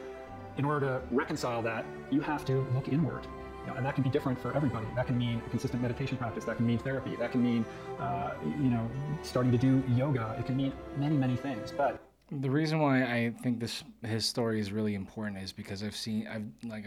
in 0.58 0.66
order 0.66 0.86
to 0.86 1.02
reconcile 1.10 1.64
that, 1.64 1.84
you 2.12 2.22
have 2.22 2.46
to 2.46 2.68
look 2.76 2.88
inward. 2.90 3.26
You 3.62 3.72
know, 3.72 3.74
and 3.78 3.86
that 3.88 3.96
can 3.96 4.04
be 4.04 4.10
different 4.12 4.40
for 4.40 4.56
everybody. 4.56 4.86
That 4.96 5.08
can 5.08 5.18
mean 5.18 5.42
a 5.46 5.50
consistent 5.50 5.82
meditation 5.82 6.16
practice. 6.16 6.46
That 6.46 6.58
can 6.58 6.68
mean 6.68 6.78
therapy. 6.78 7.16
That 7.16 7.32
can 7.32 7.44
mean, 7.44 7.66
uh, 8.00 8.34
you 8.44 8.70
know, 8.70 8.88
starting 9.24 9.52
to 9.52 9.58
do 9.58 9.84
yoga. 9.96 10.36
It 10.40 10.46
can 10.46 10.56
mean 10.56 10.74
many, 10.98 11.18
many 11.18 11.36
things. 11.36 11.74
But 11.76 12.00
The 12.32 12.50
reason 12.50 12.80
why 12.80 13.04
I 13.04 13.34
think 13.42 13.60
this 13.60 13.84
his 14.04 14.26
story 14.26 14.60
is 14.60 14.72
really 14.72 14.94
important 14.94 15.42
is 15.42 15.52
because 15.52 15.82
I've 15.84 15.96
seen 15.96 16.28
I've 16.28 16.46
like 16.64 16.86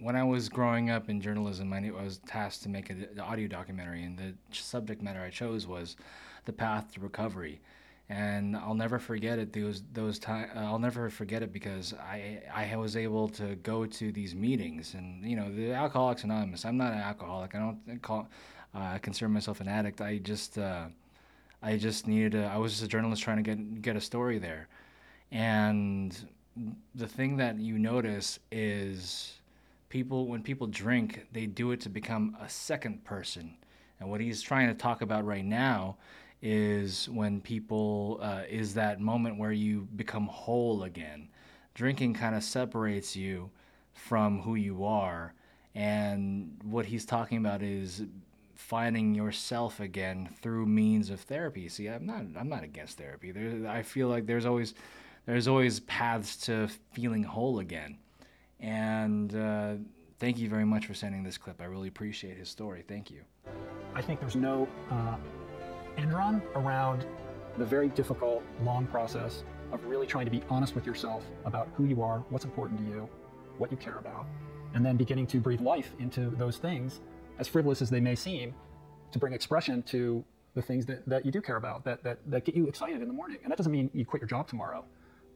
when 0.00 0.16
I 0.16 0.24
was 0.24 0.48
growing 0.48 0.90
up 0.90 1.08
in 1.08 1.20
journalism, 1.20 1.72
I, 1.72 1.80
knew 1.80 1.96
I 1.96 2.02
was 2.02 2.18
tasked 2.26 2.64
to 2.64 2.68
make 2.68 2.90
an 2.90 3.08
audio 3.18 3.48
documentary, 3.48 4.02
and 4.02 4.18
the 4.18 4.34
subject 4.50 5.00
matter 5.00 5.20
I 5.20 5.30
chose 5.30 5.66
was 5.66 5.96
the 6.44 6.52
path 6.52 6.92
to 6.94 7.00
recovery. 7.00 7.60
And 8.10 8.54
I'll 8.54 8.74
never 8.74 8.98
forget 8.98 9.38
it. 9.38 9.54
Those 9.54 9.82
those 9.94 10.18
time 10.18 10.50
I'll 10.54 10.78
never 10.78 11.08
forget 11.08 11.42
it 11.42 11.52
because 11.52 11.94
I 11.94 12.42
I 12.54 12.76
was 12.76 12.96
able 12.96 13.28
to 13.30 13.54
go 13.56 13.86
to 13.86 14.12
these 14.12 14.34
meetings, 14.34 14.92
and 14.92 15.24
you 15.24 15.36
know 15.36 15.50
the 15.50 15.72
Alcoholics 15.72 16.24
Anonymous. 16.24 16.66
I'm 16.66 16.76
not 16.76 16.92
an 16.92 16.98
alcoholic. 16.98 17.54
I 17.54 17.58
don't 17.60 18.02
call 18.02 18.28
uh, 18.74 18.98
consider 18.98 19.30
myself 19.30 19.62
an 19.62 19.68
addict. 19.68 20.02
I 20.02 20.18
just 20.18 20.58
uh, 20.58 20.88
I 21.64 21.78
just 21.78 22.06
needed 22.06 22.36
I 22.36 22.58
was 22.58 22.72
just 22.72 22.84
a 22.84 22.88
journalist 22.88 23.22
trying 23.22 23.38
to 23.38 23.42
get 23.42 23.82
get 23.82 23.96
a 23.96 24.00
story 24.00 24.38
there. 24.38 24.68
And 25.32 26.14
the 26.94 27.08
thing 27.08 27.38
that 27.38 27.58
you 27.58 27.78
notice 27.78 28.38
is 28.52 29.40
people 29.88 30.26
when 30.26 30.42
people 30.42 30.66
drink, 30.66 31.26
they 31.32 31.46
do 31.46 31.72
it 31.72 31.80
to 31.80 31.88
become 31.88 32.36
a 32.40 32.48
second 32.48 33.02
person. 33.04 33.56
And 33.98 34.10
what 34.10 34.20
he's 34.20 34.42
trying 34.42 34.68
to 34.68 34.74
talk 34.74 35.00
about 35.00 35.24
right 35.24 35.44
now 35.44 35.96
is 36.42 37.08
when 37.08 37.40
people 37.40 38.18
uh, 38.20 38.42
is 38.48 38.74
that 38.74 39.00
moment 39.00 39.38
where 39.38 39.52
you 39.52 39.88
become 39.96 40.26
whole 40.26 40.82
again. 40.82 41.28
Drinking 41.72 42.12
kind 42.12 42.34
of 42.36 42.44
separates 42.44 43.16
you 43.16 43.50
from 43.94 44.42
who 44.42 44.54
you 44.54 44.84
are. 44.84 45.32
And 45.74 46.56
what 46.62 46.84
he's 46.84 47.06
talking 47.06 47.38
about 47.38 47.62
is 47.62 48.02
finding 48.54 49.14
yourself 49.14 49.80
again 49.80 50.28
through 50.40 50.66
means 50.66 51.10
of 51.10 51.20
therapy. 51.20 51.68
See, 51.68 51.88
I'm 51.88 52.06
not 52.06 52.24
I'm 52.38 52.48
not 52.48 52.62
against 52.62 52.98
therapy. 52.98 53.32
There, 53.32 53.68
I 53.68 53.82
feel 53.82 54.08
like 54.08 54.26
there's 54.26 54.46
always 54.46 54.74
there's 55.26 55.48
always 55.48 55.80
paths 55.80 56.36
to 56.46 56.68
feeling 56.92 57.22
whole 57.22 57.58
again, 57.60 57.98
and 58.60 59.34
uh, 59.34 59.74
Thank 60.24 60.38
you 60.38 60.48
very 60.48 60.64
much 60.64 60.86
for 60.86 60.94
sending 60.94 61.22
this 61.22 61.36
clip. 61.36 61.60
I 61.60 61.64
really 61.64 61.88
appreciate 61.88 62.38
his 62.38 62.48
story. 62.48 62.82
Thank 62.86 63.10
you. 63.10 63.20
I 63.94 64.00
think 64.00 64.20
there's 64.20 64.36
no 64.36 64.68
uh, 64.90 65.16
end 65.98 66.14
run 66.14 66.40
around 66.54 67.04
the 67.58 67.64
very 67.64 67.88
difficult, 67.88 68.42
long 68.62 68.86
process 68.86 69.44
of 69.72 69.84
really 69.84 70.06
trying 70.06 70.24
to 70.24 70.30
be 70.30 70.42
honest 70.48 70.74
with 70.74 70.86
yourself 70.86 71.26
about 71.44 71.68
who 71.74 71.84
you 71.84 72.00
are, 72.00 72.24
what's 72.30 72.44
important 72.44 72.80
to 72.80 72.86
you, 72.86 73.08
what 73.58 73.70
you 73.70 73.76
care 73.76 73.98
about, 73.98 74.24
and 74.74 74.82
then 74.82 74.96
beginning 74.96 75.26
to 75.26 75.40
breathe 75.40 75.60
life 75.60 75.92
into 75.98 76.30
those 76.30 76.56
things, 76.56 77.00
as 77.38 77.48
frivolous 77.48 77.82
as 77.82 77.90
they 77.90 78.00
may 78.00 78.14
seem, 78.14 78.54
to 79.12 79.18
bring 79.18 79.32
expression 79.32 79.82
to 79.82 80.24
the 80.54 80.62
things 80.62 80.86
that, 80.86 81.06
that 81.08 81.26
you 81.26 81.32
do 81.32 81.40
care 81.40 81.56
about, 81.56 81.84
that, 81.84 82.02
that, 82.04 82.18
that 82.26 82.44
get 82.44 82.54
you 82.54 82.66
excited 82.66 83.02
in 83.02 83.08
the 83.08 83.14
morning. 83.14 83.38
And 83.42 83.50
that 83.50 83.56
doesn't 83.56 83.72
mean 83.72 83.90
you 83.92 84.04
quit 84.04 84.22
your 84.22 84.28
job 84.28 84.48
tomorrow, 84.48 84.84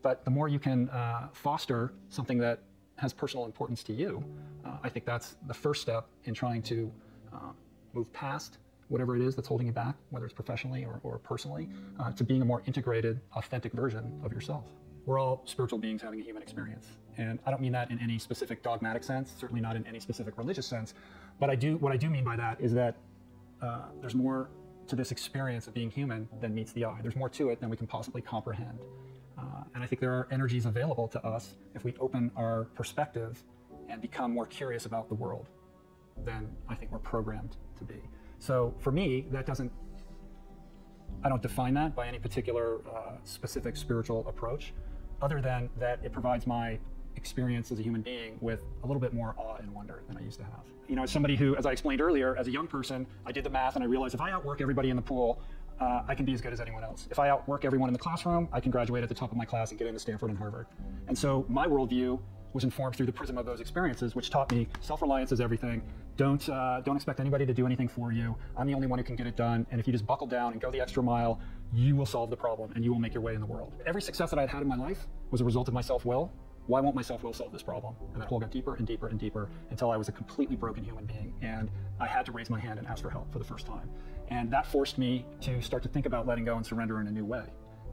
but 0.02 0.24
the 0.24 0.30
more 0.30 0.48
you 0.48 0.58
can 0.58 0.88
uh, 0.90 1.28
foster 1.32 1.92
something 2.08 2.38
that 2.38 2.60
has 2.96 3.12
personal 3.12 3.44
importance 3.44 3.82
to 3.84 3.92
you, 3.92 4.24
uh, 4.64 4.78
I 4.82 4.88
think 4.88 5.04
that's 5.04 5.36
the 5.46 5.54
first 5.54 5.82
step 5.82 6.06
in 6.24 6.34
trying 6.34 6.62
to 6.62 6.90
uh, 7.32 7.52
move 7.92 8.12
past 8.12 8.58
whatever 8.88 9.16
it 9.16 9.22
is 9.22 9.36
that's 9.36 9.48
holding 9.48 9.66
you 9.66 9.72
back, 9.72 9.94
whether 10.10 10.24
it's 10.24 10.34
professionally 10.34 10.84
or, 10.84 11.00
or 11.02 11.18
personally, 11.18 11.68
uh, 12.00 12.10
to 12.12 12.24
being 12.24 12.42
a 12.42 12.44
more 12.44 12.62
integrated, 12.66 13.20
authentic 13.34 13.72
version 13.72 14.20
of 14.24 14.32
yourself. 14.32 14.64
We're 15.04 15.18
all 15.18 15.42
spiritual 15.44 15.78
beings 15.78 16.02
having 16.02 16.20
a 16.20 16.22
human 16.22 16.42
experience. 16.42 16.86
And 17.16 17.38
I 17.46 17.50
don't 17.50 17.60
mean 17.60 17.72
that 17.72 17.90
in 17.90 17.98
any 17.98 18.18
specific 18.18 18.62
dogmatic 18.62 19.04
sense, 19.04 19.32
certainly 19.38 19.60
not 19.60 19.76
in 19.76 19.86
any 19.86 20.00
specific 20.00 20.38
religious 20.38 20.66
sense. 20.66 20.94
But 21.38 21.50
I 21.50 21.54
do, 21.54 21.76
what 21.76 21.92
I 21.92 21.96
do 21.96 22.10
mean 22.10 22.24
by 22.24 22.36
that 22.36 22.60
is 22.60 22.72
that 22.74 22.96
uh, 23.62 23.82
there's 24.00 24.14
more 24.14 24.50
to 24.88 24.96
this 24.96 25.12
experience 25.12 25.66
of 25.66 25.74
being 25.74 25.90
human 25.90 26.28
than 26.40 26.54
meets 26.54 26.72
the 26.72 26.84
eye. 26.84 26.98
There's 27.02 27.16
more 27.16 27.28
to 27.30 27.50
it 27.50 27.60
than 27.60 27.68
we 27.70 27.76
can 27.76 27.86
possibly 27.86 28.22
comprehend. 28.22 28.78
Uh, 29.36 29.42
and 29.74 29.84
I 29.84 29.86
think 29.86 30.00
there 30.00 30.12
are 30.12 30.26
energies 30.30 30.66
available 30.66 31.06
to 31.08 31.24
us 31.24 31.54
if 31.74 31.84
we 31.84 31.94
open 32.00 32.30
our 32.36 32.64
perspective 32.74 33.42
and 33.88 34.00
become 34.02 34.32
more 34.32 34.46
curious 34.46 34.86
about 34.86 35.08
the 35.08 35.14
world 35.14 35.46
than 36.24 36.48
I 36.68 36.74
think 36.74 36.90
we're 36.90 36.98
programmed 36.98 37.56
to 37.78 37.84
be. 37.84 38.02
So 38.38 38.74
for 38.78 38.90
me, 38.90 39.26
that 39.30 39.46
doesn't, 39.46 39.70
I 41.22 41.28
don't 41.28 41.42
define 41.42 41.74
that 41.74 41.94
by 41.94 42.08
any 42.08 42.18
particular 42.18 42.78
uh, 42.88 43.16
specific 43.24 43.76
spiritual 43.76 44.26
approach, 44.26 44.72
other 45.20 45.40
than 45.40 45.68
that 45.78 46.00
it 46.02 46.12
provides 46.12 46.46
my 46.46 46.78
experience 47.18 47.70
as 47.70 47.78
a 47.78 47.82
human 47.82 48.00
being 48.00 48.38
with 48.40 48.62
a 48.82 48.86
little 48.86 49.00
bit 49.00 49.12
more 49.12 49.34
awe 49.36 49.56
and 49.56 49.70
wonder 49.74 50.02
than 50.08 50.16
I 50.16 50.22
used 50.22 50.38
to 50.38 50.44
have. 50.44 50.64
You 50.88 50.96
know, 50.96 51.02
as 51.02 51.10
somebody 51.10 51.36
who, 51.36 51.54
as 51.56 51.66
I 51.66 51.72
explained 51.72 52.00
earlier, 52.00 52.34
as 52.36 52.48
a 52.48 52.50
young 52.50 52.66
person, 52.66 53.06
I 53.26 53.32
did 53.32 53.44
the 53.44 53.50
math 53.50 53.74
and 53.74 53.84
I 53.84 53.86
realized 53.86 54.14
if 54.14 54.22
I 54.22 54.30
outwork 54.30 54.62
everybody 54.62 54.88
in 54.88 54.96
the 54.96 55.02
pool, 55.02 55.40
uh, 55.80 56.02
I 56.08 56.14
can 56.14 56.24
be 56.24 56.32
as 56.32 56.40
good 56.40 56.52
as 56.52 56.60
anyone 56.60 56.82
else. 56.82 57.06
If 57.10 57.18
I 57.18 57.28
outwork 57.28 57.64
everyone 57.64 57.88
in 57.88 57.92
the 57.92 57.98
classroom, 57.98 58.48
I 58.52 58.60
can 58.60 58.70
graduate 58.70 59.02
at 59.02 59.08
the 59.08 59.14
top 59.14 59.30
of 59.30 59.36
my 59.36 59.44
class 59.44 59.70
and 59.70 59.78
get 59.78 59.86
into 59.86 60.00
Stanford 60.00 60.30
and 60.30 60.38
Harvard. 60.38 60.66
And 61.08 61.16
so 61.16 61.44
my 61.48 61.66
worldview 61.66 62.18
was 62.52 62.64
informed 62.64 62.96
through 62.96 63.06
the 63.06 63.12
prism 63.12 63.36
of 63.36 63.44
those 63.44 63.60
experiences, 63.60 64.14
which 64.14 64.30
taught 64.30 64.50
me 64.50 64.66
self-reliance 64.80 65.32
is 65.32 65.40
everything. 65.40 65.82
Don't 66.16 66.48
uh, 66.48 66.80
don't 66.80 66.96
expect 66.96 67.20
anybody 67.20 67.46
to 67.46 67.54
do 67.54 67.66
anything 67.66 67.88
for 67.88 68.10
you. 68.10 68.34
I'm 68.56 68.66
the 68.66 68.74
only 68.74 68.86
one 68.86 68.98
who 68.98 69.04
can 69.04 69.16
get 69.16 69.26
it 69.26 69.36
done. 69.36 69.66
And 69.70 69.80
if 69.80 69.86
you 69.86 69.92
just 69.92 70.06
buckle 70.06 70.26
down 70.26 70.52
and 70.52 70.60
go 70.60 70.70
the 70.70 70.80
extra 70.80 71.02
mile, 71.02 71.38
you 71.72 71.94
will 71.94 72.06
solve 72.06 72.30
the 72.30 72.36
problem 72.36 72.72
and 72.74 72.84
you 72.84 72.92
will 72.92 72.98
make 72.98 73.14
your 73.14 73.22
way 73.22 73.34
in 73.34 73.40
the 73.40 73.46
world. 73.46 73.72
Every 73.86 74.02
success 74.02 74.30
that 74.30 74.38
I 74.38 74.42
had 74.42 74.50
had 74.50 74.62
in 74.62 74.68
my 74.68 74.76
life 74.76 75.06
was 75.30 75.40
a 75.40 75.44
result 75.44 75.68
of 75.68 75.74
my 75.74 75.82
self-will. 75.82 76.32
Why 76.68 76.80
won't 76.80 76.94
my 76.94 77.00
self-will 77.00 77.32
solve 77.32 77.50
this 77.50 77.62
problem? 77.62 77.94
And 78.12 78.20
that 78.20 78.28
hole 78.28 78.38
got 78.38 78.50
deeper 78.50 78.74
and 78.74 78.86
deeper 78.86 79.08
and 79.08 79.18
deeper 79.18 79.48
until 79.70 79.90
I 79.90 79.96
was 79.96 80.10
a 80.10 80.12
completely 80.12 80.54
broken 80.54 80.84
human 80.84 81.06
being, 81.06 81.32
and 81.40 81.70
I 81.98 82.06
had 82.06 82.26
to 82.26 82.32
raise 82.32 82.50
my 82.50 82.60
hand 82.60 82.78
and 82.78 82.86
ask 82.86 83.02
for 83.02 83.08
help 83.08 83.32
for 83.32 83.38
the 83.38 83.44
first 83.44 83.66
time. 83.66 83.88
And 84.28 84.50
that 84.52 84.66
forced 84.66 84.98
me 84.98 85.24
to 85.40 85.62
start 85.62 85.82
to 85.84 85.88
think 85.88 86.04
about 86.04 86.26
letting 86.26 86.44
go 86.44 86.56
and 86.56 86.66
surrender 86.66 87.00
in 87.00 87.06
a 87.06 87.10
new 87.10 87.24
way. 87.24 87.44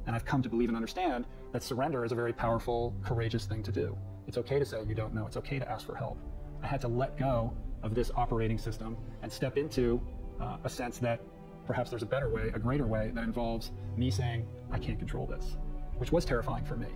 And 0.05 0.13
I've 0.13 0.25
come 0.25 0.41
to 0.41 0.49
believe 0.49 0.67
and 0.67 0.75
understand 0.75 1.25
that 1.53 1.63
surrender 1.63 2.03
is 2.03 2.11
a 2.11 2.15
very 2.15 2.33
powerful, 2.33 2.93
courageous 3.01 3.45
thing 3.45 3.63
to 3.63 3.71
do. 3.71 3.97
It's 4.27 4.37
okay 4.37 4.59
to 4.59 4.65
say 4.65 4.83
you 4.85 4.93
don't 4.93 5.13
know. 5.13 5.25
It's 5.25 5.37
okay 5.37 5.57
to 5.57 5.71
ask 5.71 5.85
for 5.85 5.95
help. 5.95 6.17
I 6.61 6.67
had 6.67 6.81
to 6.81 6.89
let 6.89 7.17
go 7.17 7.53
of 7.81 7.95
this 7.95 8.11
operating 8.17 8.57
system 8.57 8.97
and 9.23 9.31
step 9.31 9.55
into 9.55 10.01
uh, 10.41 10.57
a 10.65 10.69
sense 10.69 10.97
that 10.97 11.21
perhaps 11.65 11.91
there's 11.91 12.03
a 12.03 12.07
better 12.07 12.29
way, 12.29 12.51
a 12.53 12.59
greater 12.59 12.85
way 12.87 13.11
that 13.15 13.23
involves 13.23 13.71
me 13.95 14.11
saying, 14.11 14.45
I 14.69 14.79
can't 14.79 14.99
control 14.99 15.25
this, 15.25 15.55
which 15.97 16.11
was 16.11 16.25
terrifying 16.25 16.65
for 16.65 16.75
me. 16.75 16.89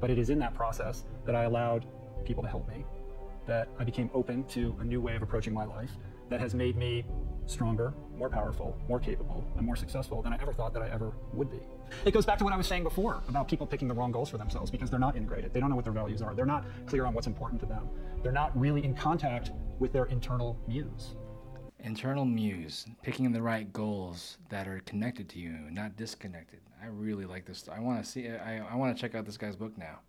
But 0.00 0.10
it 0.10 0.18
is 0.18 0.30
in 0.30 0.38
that 0.38 0.54
process 0.54 1.04
that 1.26 1.34
I 1.34 1.44
allowed 1.44 1.86
people 2.24 2.42
to 2.42 2.48
help 2.48 2.68
me, 2.68 2.84
that 3.46 3.68
I 3.78 3.84
became 3.84 4.10
open 4.14 4.44
to 4.44 4.74
a 4.80 4.84
new 4.84 5.00
way 5.00 5.14
of 5.16 5.22
approaching 5.22 5.52
my 5.52 5.64
life 5.64 5.90
that 6.30 6.40
has 6.40 6.54
made 6.54 6.76
me 6.76 7.04
stronger, 7.46 7.92
more 8.16 8.30
powerful, 8.30 8.76
more 8.88 9.00
capable, 9.00 9.44
and 9.56 9.66
more 9.66 9.76
successful 9.76 10.22
than 10.22 10.32
I 10.32 10.38
ever 10.40 10.52
thought 10.52 10.72
that 10.74 10.82
I 10.82 10.88
ever 10.88 11.12
would 11.32 11.50
be. 11.50 11.58
It 12.04 12.12
goes 12.12 12.24
back 12.24 12.38
to 12.38 12.44
what 12.44 12.52
I 12.52 12.56
was 12.56 12.68
saying 12.68 12.84
before 12.84 13.20
about 13.28 13.48
people 13.48 13.66
picking 13.66 13.88
the 13.88 13.94
wrong 13.94 14.12
goals 14.12 14.30
for 14.30 14.38
themselves 14.38 14.70
because 14.70 14.90
they're 14.90 15.00
not 15.00 15.16
integrated. 15.16 15.52
They 15.52 15.58
don't 15.58 15.70
know 15.70 15.76
what 15.76 15.84
their 15.84 15.92
values 15.92 16.22
are. 16.22 16.34
They're 16.34 16.46
not 16.46 16.64
clear 16.86 17.04
on 17.04 17.14
what's 17.14 17.26
important 17.26 17.60
to 17.60 17.66
them. 17.66 17.88
They're 18.22 18.30
not 18.30 18.58
really 18.58 18.84
in 18.84 18.94
contact 18.94 19.50
with 19.80 19.92
their 19.92 20.04
internal 20.04 20.56
muse. 20.68 21.16
Internal 21.84 22.24
muse, 22.24 22.86
picking 23.02 23.32
the 23.32 23.40
right 23.40 23.72
goals 23.72 24.38
that 24.48 24.68
are 24.68 24.80
connected 24.86 25.28
to 25.30 25.38
you, 25.38 25.52
not 25.70 25.96
disconnected. 25.96 26.60
I 26.82 26.86
really 26.86 27.24
like 27.24 27.46
this. 27.46 27.68
I 27.74 27.80
want 27.80 28.04
to 28.04 28.10
see. 28.10 28.28
I, 28.28 28.58
I 28.70 28.74
want 28.74 28.94
to 28.94 29.00
check 29.00 29.14
out 29.14 29.24
this 29.24 29.36
guy's 29.36 29.56
book 29.56 29.76
now. 29.78 30.00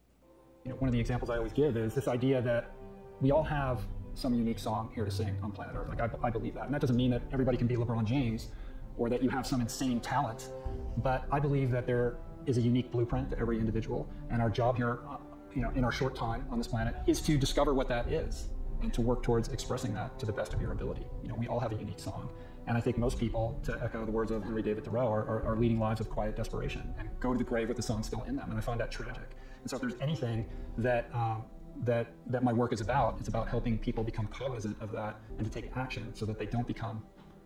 You 0.65 0.71
know, 0.71 0.77
one 0.77 0.87
of 0.87 0.93
the 0.93 0.99
examples 0.99 1.29
I 1.29 1.37
always 1.37 1.53
give 1.53 1.77
is 1.77 1.95
this 1.95 2.07
idea 2.07 2.41
that 2.41 2.71
we 3.19 3.31
all 3.31 3.43
have 3.43 3.81
some 4.13 4.33
unique 4.33 4.59
song 4.59 4.91
here 4.93 5.05
to 5.05 5.11
sing 5.11 5.37
on 5.41 5.51
planet 5.51 5.75
Earth. 5.75 5.89
Like 5.89 6.01
I, 6.01 6.27
I 6.27 6.29
believe 6.29 6.53
that, 6.55 6.65
and 6.65 6.73
that 6.73 6.81
doesn't 6.81 6.95
mean 6.95 7.11
that 7.11 7.21
everybody 7.31 7.57
can 7.57 7.67
be 7.67 7.75
LeBron 7.75 8.05
James, 8.05 8.49
or 8.97 9.09
that 9.09 9.23
you 9.23 9.29
have 9.29 9.47
some 9.47 9.61
insane 9.61 9.99
talent. 9.99 10.51
But 10.97 11.25
I 11.31 11.39
believe 11.39 11.71
that 11.71 11.85
there 11.85 12.17
is 12.45 12.57
a 12.57 12.61
unique 12.61 12.91
blueprint 12.91 13.31
to 13.31 13.39
every 13.39 13.59
individual, 13.59 14.09
and 14.29 14.41
our 14.41 14.49
job 14.49 14.75
here, 14.75 14.99
uh, 15.09 15.17
you 15.55 15.61
know, 15.61 15.71
in 15.75 15.83
our 15.83 15.91
short 15.91 16.15
time 16.15 16.45
on 16.51 16.57
this 16.57 16.67
planet, 16.67 16.95
is 17.07 17.21
to 17.21 17.37
discover 17.37 17.73
what 17.73 17.87
that 17.87 18.11
is 18.11 18.49
and 18.81 18.93
to 18.93 19.01
work 19.01 19.23
towards 19.23 19.49
expressing 19.49 19.93
that 19.93 20.17
to 20.19 20.25
the 20.25 20.33
best 20.33 20.53
of 20.53 20.61
your 20.61 20.71
ability. 20.71 21.05
You 21.23 21.29
know, 21.29 21.35
we 21.35 21.47
all 21.47 21.59
have 21.59 21.71
a 21.71 21.75
unique 21.75 21.99
song. 21.99 22.29
And 22.67 22.77
I 22.77 22.81
think 22.81 22.97
most 22.97 23.17
people, 23.17 23.59
to 23.63 23.79
echo 23.83 24.05
the 24.05 24.11
words 24.11 24.31
of 24.31 24.43
Henry 24.43 24.61
David 24.61 24.85
Thoreau, 24.85 25.07
are, 25.07 25.25
are, 25.25 25.43
are, 25.43 25.55
leading 25.55 25.79
lives 25.79 25.99
of 25.99 26.09
quiet 26.09 26.35
desperation 26.35 26.93
and 26.99 27.09
go 27.19 27.31
to 27.31 27.37
the 27.37 27.43
grave 27.43 27.67
with 27.67 27.77
the 27.77 27.83
song 27.83 28.03
still 28.03 28.23
in 28.23 28.35
them. 28.35 28.49
And 28.49 28.57
I 28.57 28.61
find 28.61 28.79
that 28.79 28.91
tragic. 28.91 29.35
And 29.61 29.69
so 29.69 29.77
if 29.77 29.81
there's 29.81 29.99
anything 29.99 30.45
that 30.77 31.09
um, 31.13 31.43
that 31.83 32.13
that 32.27 32.43
my 32.43 32.53
work 32.53 32.73
is 32.73 32.81
about. 32.81 33.17
It's 33.19 33.27
about 33.27 33.47
helping 33.47 33.77
people 33.77 34.03
become 34.03 34.27
cognizant 34.27 34.77
of 34.81 34.91
that 34.91 35.19
and 35.37 35.45
to 35.45 35.51
take 35.51 35.71
action 35.75 36.13
so 36.13 36.25
that 36.25 36.37
they 36.37 36.45
don't 36.45 36.67
become 36.67 37.03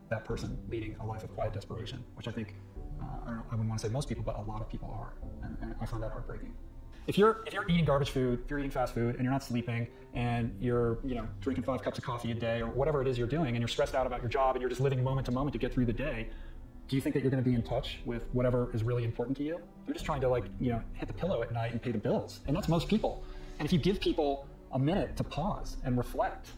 that 0.10 0.26
person 0.26 0.58
leading 0.69 0.95
a 1.00 1.06
life 1.06 1.24
of 1.24 1.34
quiet 1.34 1.54
desperation, 1.54 2.04
which 2.15 2.28
I 2.28 2.32
think 2.32 2.56
uh, 3.02 3.06
I, 3.26 3.32
I, 3.32 3.36
wouldn't 3.52 3.69
want 3.69 3.82
to 3.82 3.88
say 3.88 3.91
most 3.91 4.08
people, 4.08 4.24
but 4.24 4.38
a 4.38 4.41
lot 4.41 4.62
of 4.62 4.69
people 4.69 4.89
are, 4.89 5.13
and, 5.43 5.58
and 5.62 5.76
I 5.82 5.86
find 5.86 6.04
that 6.04 6.12
heartbreaking. 6.12 6.54
If 7.08 7.18
you're 7.18 7.44
if 7.46 7.54
you're 7.54 7.68
eating 7.70 7.86
garbage 7.86 8.10
food, 8.10 8.41
if 8.44 8.50
you're 8.50 8.60
eating 8.60 8.72
fast 8.72 8.94
food, 8.94 9.15
and 9.15 9.24
you're 9.24 9.32
not 9.32 9.44
sleeping, 9.44 9.88
and 10.13 10.56
you're 10.60 10.98
you 11.04 11.15
know 11.15 11.28
drinking 11.41 11.63
five 11.63 11.82
cups 11.84 11.98
of 11.98 12.04
coffee 12.04 12.32
a 12.32 12.36
day 12.36 12.62
or 12.62 12.68
whatever 12.68 13.02
it 13.02 13.08
is 13.08 13.18
you're 13.18 13.28
doing, 13.28 13.50
and 13.50 13.60
you're 13.60 13.68
stressed 13.68 13.94
out 13.94 14.08
about 14.08 14.22
your 14.22 14.30
job, 14.30 14.56
and 14.56 14.62
you're 14.62 14.70
just 14.70 14.82
living 14.82 15.04
moment 15.04 15.26
to 15.26 15.32
moment 15.32 15.54
to 15.54 15.60
get 15.60 15.74
through 15.74 15.86
the 15.86 15.94
day, 15.94 16.30
do 16.88 16.96
you 16.96 17.02
think 17.02 17.13
that 17.13 17.22
you're 17.22 17.32
going 17.32 17.44
to 17.44 17.50
be 17.50 17.56
in 17.56 17.62
touch 17.62 18.00
with 18.06 18.24
whatever 18.34 18.70
is 18.74 18.84
really 18.84 19.04
important 19.04 19.38
to 19.38 19.44
you? 19.44 19.60
You're 19.86 19.94
just 19.94 20.06
trying 20.06 20.22
to 20.22 20.30
like 20.30 20.46
you 20.60 20.72
know 20.72 20.82
hit 20.94 21.08
the 21.08 21.13
pillow 21.13 21.44
at 21.44 21.52
night 21.52 21.74
and 21.74 21.82
pay 21.82 21.91
the 21.91 22.00
bills, 22.00 22.39
and 22.48 22.56
that's 22.56 22.68
most 22.68 22.88
people. 22.88 23.24
And 23.60 23.65
if 23.65 23.72
you 23.72 23.80
give 23.80 24.00
people 24.00 24.48
a 24.72 24.80
minute 24.80 25.15
to 25.18 25.24
pause 25.24 25.78
and 25.86 25.98
reflect, 25.98 26.50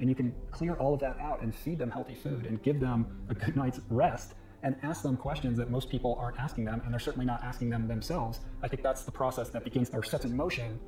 and 0.00 0.08
you 0.08 0.16
can 0.16 0.34
clear 0.50 0.74
all 0.74 0.94
of 0.94 1.00
that 1.00 1.16
out 1.20 1.42
and 1.42 1.54
feed 1.54 1.78
them 1.78 1.90
healthy 1.90 2.14
food 2.14 2.46
and 2.46 2.60
give 2.62 2.80
them 2.80 3.06
a 3.28 3.34
good 3.34 3.56
night's 3.56 3.80
rest 3.88 4.34
and 4.62 4.76
ask 4.82 5.02
them 5.02 5.16
questions 5.16 5.58
that 5.58 5.70
most 5.70 5.90
people 5.90 6.16
aren't 6.20 6.38
asking 6.38 6.64
them, 6.64 6.80
and 6.84 6.92
they're 6.92 7.00
certainly 7.00 7.26
not 7.26 7.42
asking 7.42 7.70
them 7.70 7.88
themselves. 7.88 8.40
I 8.62 8.68
think 8.68 8.82
that's 8.82 9.02
the 9.02 9.10
process 9.10 9.48
that 9.50 9.64
begins 9.64 9.90
or 9.90 10.02
sets 10.02 10.24
in 10.24 10.36
motion 10.36 10.78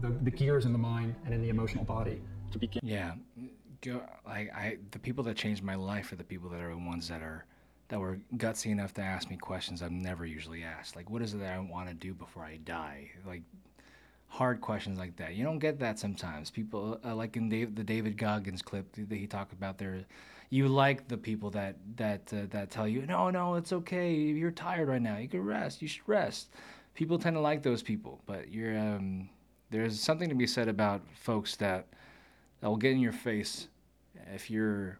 the, 0.00 0.10
the 0.22 0.30
gears 0.30 0.64
in 0.64 0.72
the 0.72 0.78
mind 0.78 1.14
and 1.24 1.34
in 1.34 1.42
the 1.42 1.48
emotional 1.48 1.84
body 1.84 2.20
to 2.52 2.58
begin. 2.58 2.80
Yeah, 2.84 3.12
go 3.82 4.02
like 4.26 4.52
I 4.54 4.78
the 4.90 4.98
people 4.98 5.24
that 5.24 5.36
changed 5.36 5.62
my 5.62 5.74
life 5.74 6.12
are 6.12 6.16
the 6.16 6.24
people 6.24 6.48
that 6.50 6.60
are 6.60 6.70
the 6.70 6.76
ones 6.76 7.08
that 7.08 7.22
are 7.22 7.44
that 7.88 7.98
were 7.98 8.18
gutsy 8.36 8.66
enough 8.66 8.92
to 8.94 9.02
ask 9.02 9.30
me 9.30 9.36
questions 9.36 9.82
I've 9.82 9.90
never 9.90 10.26
usually 10.26 10.62
asked. 10.62 10.94
Like, 10.94 11.08
what 11.08 11.22
is 11.22 11.32
it 11.32 11.38
that 11.38 11.54
I 11.54 11.58
want 11.58 11.88
to 11.88 11.94
do 11.94 12.12
before 12.12 12.44
I 12.44 12.58
die? 12.58 13.10
Like, 13.26 13.42
hard 14.26 14.60
questions 14.60 14.98
like 14.98 15.16
that. 15.16 15.34
You 15.34 15.44
don't 15.44 15.58
get 15.58 15.78
that 15.78 15.98
sometimes. 15.98 16.50
People 16.50 17.00
uh, 17.02 17.14
like 17.14 17.36
in 17.36 17.48
Dave, 17.48 17.74
the 17.74 17.84
David 17.84 18.18
Goggins 18.18 18.60
clip 18.60 18.94
that 18.94 19.16
he 19.16 19.26
talked 19.26 19.52
about 19.52 19.78
there. 19.78 20.04
You 20.50 20.68
like 20.68 21.08
the 21.08 21.16
people 21.16 21.50
that 21.50 21.76
that 21.96 22.32
uh, 22.32 22.46
that 22.50 22.70
tell 22.70 22.88
you, 22.88 23.04
no, 23.06 23.30
no, 23.30 23.56
it's 23.56 23.72
okay. 23.72 24.14
You're 24.14 24.50
tired 24.50 24.88
right 24.88 25.02
now. 25.02 25.18
You 25.18 25.28
can 25.28 25.44
rest. 25.44 25.82
You 25.82 25.88
should 25.88 26.08
rest. 26.08 26.50
People 26.94 27.18
tend 27.18 27.36
to 27.36 27.40
like 27.40 27.62
those 27.62 27.82
people, 27.82 28.22
but 28.26 28.50
you're 28.50 28.78
um, 28.78 29.28
there's 29.70 30.00
something 30.00 30.28
to 30.28 30.34
be 30.34 30.46
said 30.46 30.68
about 30.68 31.02
folks 31.14 31.56
that 31.56 31.86
that 32.60 32.68
will 32.68 32.76
get 32.76 32.92
in 32.92 33.00
your 33.00 33.12
face 33.12 33.68
if 34.34 34.50
you're 34.50 34.98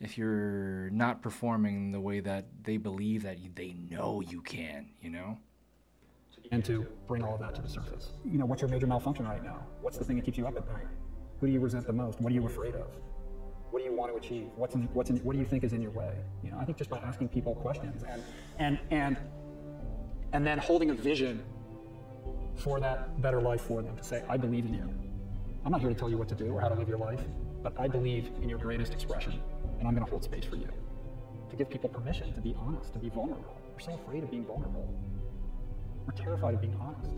if 0.00 0.18
you're 0.18 0.90
not 0.90 1.22
performing 1.22 1.92
the 1.92 2.00
way 2.00 2.20
that 2.20 2.46
they 2.62 2.76
believe 2.76 3.22
that 3.22 3.38
you, 3.38 3.50
they 3.54 3.74
know 3.90 4.20
you 4.20 4.42
can. 4.42 4.90
You 5.00 5.10
know 5.10 5.38
and 6.52 6.64
to 6.64 6.86
bring 7.08 7.24
all 7.24 7.34
of 7.34 7.40
that 7.40 7.54
to 7.54 7.62
the 7.62 7.68
surface. 7.68 8.10
You 8.24 8.38
know, 8.38 8.44
what's 8.44 8.62
your 8.62 8.70
major 8.70 8.86
malfunction 8.86 9.26
right 9.26 9.42
now? 9.42 9.66
What's 9.80 9.98
the 9.98 10.04
thing 10.04 10.16
that 10.16 10.24
keeps 10.24 10.38
you 10.38 10.46
up 10.46 10.56
at 10.56 10.68
night? 10.68 10.86
Who 11.40 11.46
do 11.46 11.52
you 11.52 11.60
resent 11.60 11.86
the 11.86 11.92
most? 11.92 12.20
What 12.20 12.30
are 12.30 12.34
you 12.34 12.46
afraid 12.46 12.74
of? 12.74 12.88
What 13.72 13.82
do 13.82 13.88
you 13.90 13.96
want 13.96 14.12
to 14.12 14.18
achieve? 14.18 14.48
What's 14.56 14.74
in, 14.74 14.82
what's 14.92 15.08
in, 15.08 15.16
what 15.24 15.32
do 15.32 15.38
you 15.38 15.46
think 15.46 15.64
is 15.64 15.72
in 15.72 15.80
your 15.80 15.92
way? 15.92 16.12
You 16.44 16.50
know, 16.50 16.58
I 16.60 16.64
think 16.66 16.76
just 16.76 16.90
by 16.90 16.98
asking 16.98 17.28
people 17.28 17.54
questions 17.54 18.04
and 18.06 18.22
and 18.58 18.78
and 18.90 19.16
and 20.34 20.46
then 20.46 20.58
holding 20.58 20.90
a 20.90 20.94
vision 20.94 21.42
for 22.54 22.80
that 22.80 23.20
better 23.22 23.40
life 23.40 23.62
for 23.62 23.80
them 23.80 23.96
to 23.96 24.04
say, 24.04 24.22
I 24.28 24.36
believe 24.36 24.66
in 24.66 24.74
you. 24.74 24.94
I'm 25.64 25.72
not 25.72 25.80
here 25.80 25.88
to 25.88 25.96
tell 25.96 26.10
you 26.10 26.18
what 26.18 26.28
to 26.28 26.34
do 26.34 26.52
or 26.52 26.60
how 26.60 26.68
to 26.68 26.74
live 26.74 26.88
your 26.88 26.98
life. 26.98 27.22
but 27.62 27.72
I 27.78 27.88
believe 27.88 28.30
in 28.42 28.48
your 28.48 28.58
greatest 28.58 28.92
expression, 28.92 29.40
and 29.78 29.88
I'm 29.88 29.94
going 29.94 30.04
to 30.04 30.10
hold 30.10 30.24
space 30.24 30.44
for 30.44 30.56
you. 30.56 30.68
To 31.50 31.56
give 31.56 31.70
people 31.70 31.88
permission 31.88 32.32
to 32.34 32.40
be 32.40 32.54
honest, 32.58 32.92
to 32.92 32.98
be 32.98 33.08
vulnerable. 33.08 33.56
We're 33.72 33.80
so 33.80 33.94
afraid 33.94 34.22
of 34.22 34.30
being 34.30 34.44
vulnerable. 34.44 34.86
We're 36.06 36.12
terrified 36.12 36.54
of 36.54 36.60
being 36.60 36.76
honest. 36.80 37.14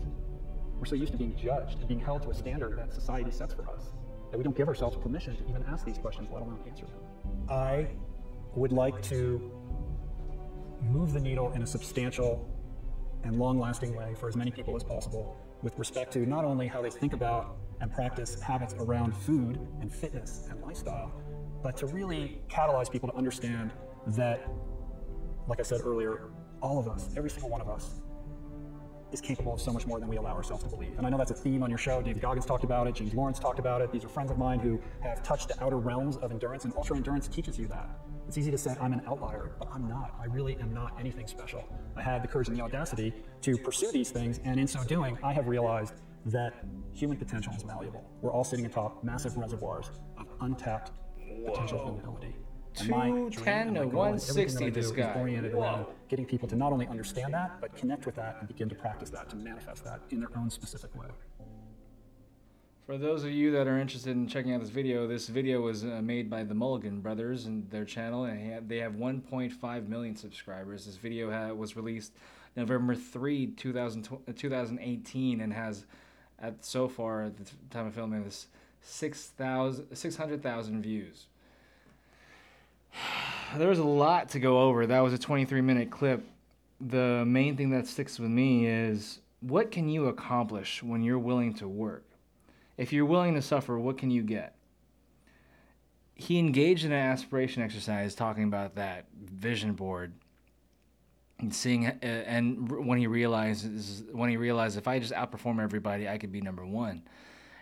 We're 0.79 0.85
so 0.85 0.95
used 0.95 1.11
to 1.13 1.17
being 1.17 1.35
judged 1.35 1.79
and 1.79 1.87
being 1.87 1.99
held 1.99 2.23
to 2.23 2.29
a 2.29 2.33
standard 2.33 2.77
that 2.77 2.93
society 2.93 3.31
sets 3.31 3.53
for 3.53 3.67
us 3.69 3.91
that 4.31 4.37
we 4.37 4.43
don't 4.43 4.55
give 4.55 4.67
ourselves 4.67 4.97
permission 4.97 5.35
to 5.37 5.47
even 5.49 5.63
ask 5.63 5.85
these 5.85 5.97
questions, 5.97 6.29
let 6.31 6.41
alone 6.41 6.59
answer 6.67 6.85
them. 6.85 7.49
I 7.49 7.87
would 8.55 8.71
like 8.71 9.01
to 9.03 9.51
move 10.81 11.13
the 11.13 11.19
needle 11.19 11.51
in 11.53 11.61
a 11.61 11.67
substantial 11.67 12.49
and 13.23 13.39
long 13.39 13.59
lasting 13.59 13.95
way 13.95 14.13
for 14.19 14.27
as 14.27 14.35
many 14.35 14.51
people 14.51 14.75
as 14.75 14.83
possible 14.83 15.37
with 15.61 15.77
respect 15.79 16.13
to 16.13 16.19
not 16.25 16.45
only 16.45 16.67
how 16.67 16.81
they 16.81 16.89
think 16.89 17.13
about 17.13 17.57
and 17.81 17.91
practice 17.91 18.39
habits 18.39 18.75
around 18.79 19.15
food 19.15 19.59
and 19.81 19.93
fitness 19.93 20.47
and 20.49 20.61
lifestyle, 20.61 21.11
but 21.63 21.75
to 21.77 21.87
really 21.87 22.41
catalyze 22.47 22.91
people 22.91 23.09
to 23.09 23.15
understand 23.15 23.71
that, 24.07 24.47
like 25.47 25.59
I 25.59 25.63
said 25.63 25.81
earlier, 25.83 26.29
all 26.61 26.77
of 26.77 26.87
us, 26.87 27.09
every 27.17 27.29
single 27.29 27.49
one 27.49 27.61
of 27.61 27.69
us, 27.69 28.01
is 29.11 29.21
capable 29.21 29.53
of 29.53 29.61
so 29.61 29.71
much 29.71 29.85
more 29.85 29.99
than 29.99 30.09
we 30.09 30.17
allow 30.17 30.33
ourselves 30.33 30.63
to 30.63 30.69
believe. 30.69 30.97
And 30.97 31.05
I 31.05 31.09
know 31.09 31.17
that's 31.17 31.31
a 31.31 31.35
theme 31.35 31.63
on 31.63 31.69
your 31.69 31.77
show. 31.77 32.01
David 32.01 32.21
Goggins 32.21 32.45
talked 32.45 32.63
about 32.63 32.87
it, 32.87 32.95
James 32.95 33.13
Lawrence 33.13 33.39
talked 33.39 33.59
about 33.59 33.81
it. 33.81 33.91
These 33.91 34.03
are 34.03 34.09
friends 34.09 34.31
of 34.31 34.37
mine 34.37 34.59
who 34.59 34.79
have 35.01 35.23
touched 35.23 35.49
the 35.49 35.63
outer 35.63 35.77
realms 35.77 36.17
of 36.17 36.31
endurance, 36.31 36.65
and 36.65 36.73
ultra 36.75 36.95
endurance 36.95 37.27
teaches 37.27 37.57
you 37.57 37.67
that. 37.67 37.89
It's 38.27 38.37
easy 38.37 38.51
to 38.51 38.57
say 38.57 38.75
I'm 38.81 38.93
an 38.93 39.01
outlier, 39.07 39.55
but 39.59 39.67
I'm 39.71 39.87
not. 39.87 40.15
I 40.19 40.25
really 40.25 40.57
am 40.59 40.73
not 40.73 40.99
anything 40.99 41.27
special. 41.27 41.63
I 41.95 42.01
had 42.01 42.23
the 42.23 42.27
courage 42.27 42.47
and 42.47 42.57
the 42.57 42.61
audacity 42.63 43.13
to 43.41 43.57
pursue 43.57 43.91
these 43.91 44.09
things, 44.09 44.39
and 44.43 44.59
in 44.59 44.67
so 44.67 44.83
doing, 44.83 45.17
I 45.23 45.33
have 45.33 45.47
realized 45.47 45.93
that 46.25 46.53
human 46.93 47.17
potential 47.17 47.53
is 47.55 47.63
malleable. 47.63 48.03
We're 48.21 48.31
all 48.31 48.43
sitting 48.43 48.65
atop 48.65 49.03
massive 49.03 49.37
reservoirs 49.37 49.91
of 50.17 50.25
untapped 50.41 50.91
potential 51.45 51.87
and 51.87 51.99
ability. 51.99 52.35
And 52.79 52.89
my 52.89 53.09
dream 53.09 53.31
210 53.31 53.67
and 53.67 53.73
my 53.75 53.83
to 53.83 53.85
goal 53.85 54.03
and 54.03 54.19
160 54.19 54.57
that 54.57 54.65
I 54.65 54.69
do 54.69 54.71
this 54.71 54.85
is 54.87 54.91
guy. 54.91 55.13
oriented 55.13 55.53
around 55.53 55.85
getting 56.15 56.25
people 56.25 56.47
to 56.47 56.55
not 56.55 56.71
only 56.71 56.87
understand 56.87 57.33
that, 57.33 57.59
but 57.59 57.75
connect 57.75 58.05
with 58.05 58.15
that 58.15 58.37
and 58.39 58.47
begin 58.47 58.69
to 58.69 58.75
practice 58.75 59.09
that, 59.09 59.29
to 59.29 59.35
manifest 59.35 59.83
that 59.83 59.99
in 60.11 60.21
their 60.21 60.29
own 60.37 60.49
specific 60.49 60.95
way. 60.95 61.07
For 62.85 62.97
those 62.97 63.25
of 63.25 63.31
you 63.31 63.51
that 63.51 63.67
are 63.67 63.77
interested 63.77 64.11
in 64.11 64.25
checking 64.25 64.53
out 64.53 64.61
this 64.61 64.69
video, 64.69 65.07
this 65.07 65.27
video 65.27 65.59
was 65.59 65.83
uh, 65.83 65.99
made 66.01 66.29
by 66.29 66.43
the 66.43 66.53
Mulligan 66.53 67.01
brothers 67.01 67.47
and 67.47 67.69
their 67.69 67.83
channel, 67.83 68.23
and 68.23 68.69
they 68.69 68.77
have 68.77 68.93
1.5 68.93 69.89
million 69.89 70.15
subscribers. 70.15 70.85
This 70.85 70.95
video 70.95 71.29
ha- 71.29 71.51
was 71.51 71.75
released 71.75 72.13
November 72.55 72.95
3, 72.95 73.47
2000, 73.47 74.07
uh, 74.07 74.31
2018, 74.33 75.41
and 75.41 75.51
has, 75.51 75.85
at 76.39 76.63
so 76.63 76.87
far 76.87 77.23
at 77.23 77.35
the 77.35 77.43
time 77.71 77.87
of 77.87 77.93
filming 77.93 78.23
this, 78.23 78.47
6,000 78.79 79.93
600,000 79.93 80.81
views. 80.81 81.25
There 83.57 83.69
was 83.69 83.79
a 83.79 83.85
lot 83.85 84.29
to 84.29 84.39
go 84.39 84.59
over. 84.63 84.85
That 84.85 84.99
was 84.99 85.13
a 85.13 85.17
23 85.17 85.61
minute 85.61 85.89
clip. 85.89 86.27
The 86.81 87.23
main 87.25 87.55
thing 87.55 87.69
that 87.69 87.87
sticks 87.87 88.19
with 88.19 88.29
me 88.29 88.67
is 88.67 89.19
what 89.39 89.71
can 89.71 89.87
you 89.87 90.07
accomplish 90.07 90.83
when 90.83 91.03
you're 91.03 91.19
willing 91.19 91.53
to 91.55 91.67
work? 91.67 92.03
If 92.77 92.91
you're 92.91 93.05
willing 93.05 93.35
to 93.35 93.41
suffer, 93.41 93.79
what 93.79 93.97
can 93.97 94.11
you 94.11 94.23
get? 94.23 94.55
He 96.15 96.39
engaged 96.39 96.85
in 96.85 96.91
an 96.91 96.97
aspiration 96.97 97.61
exercise 97.61 98.15
talking 98.15 98.43
about 98.43 98.75
that 98.75 99.05
vision 99.13 99.73
board 99.73 100.13
and 101.39 101.53
seeing 101.53 101.87
uh, 101.87 101.97
and 102.01 102.69
when 102.85 102.97
he 102.97 103.07
realizes 103.07 104.03
when 104.11 104.29
he 104.29 104.37
realized 104.37 104.77
if 104.77 104.87
I 104.87 104.99
just 104.99 105.13
outperform 105.13 105.61
everybody, 105.61 106.07
I 106.07 106.17
could 106.17 106.31
be 106.31 106.41
number 106.41 106.65
1. 106.65 107.01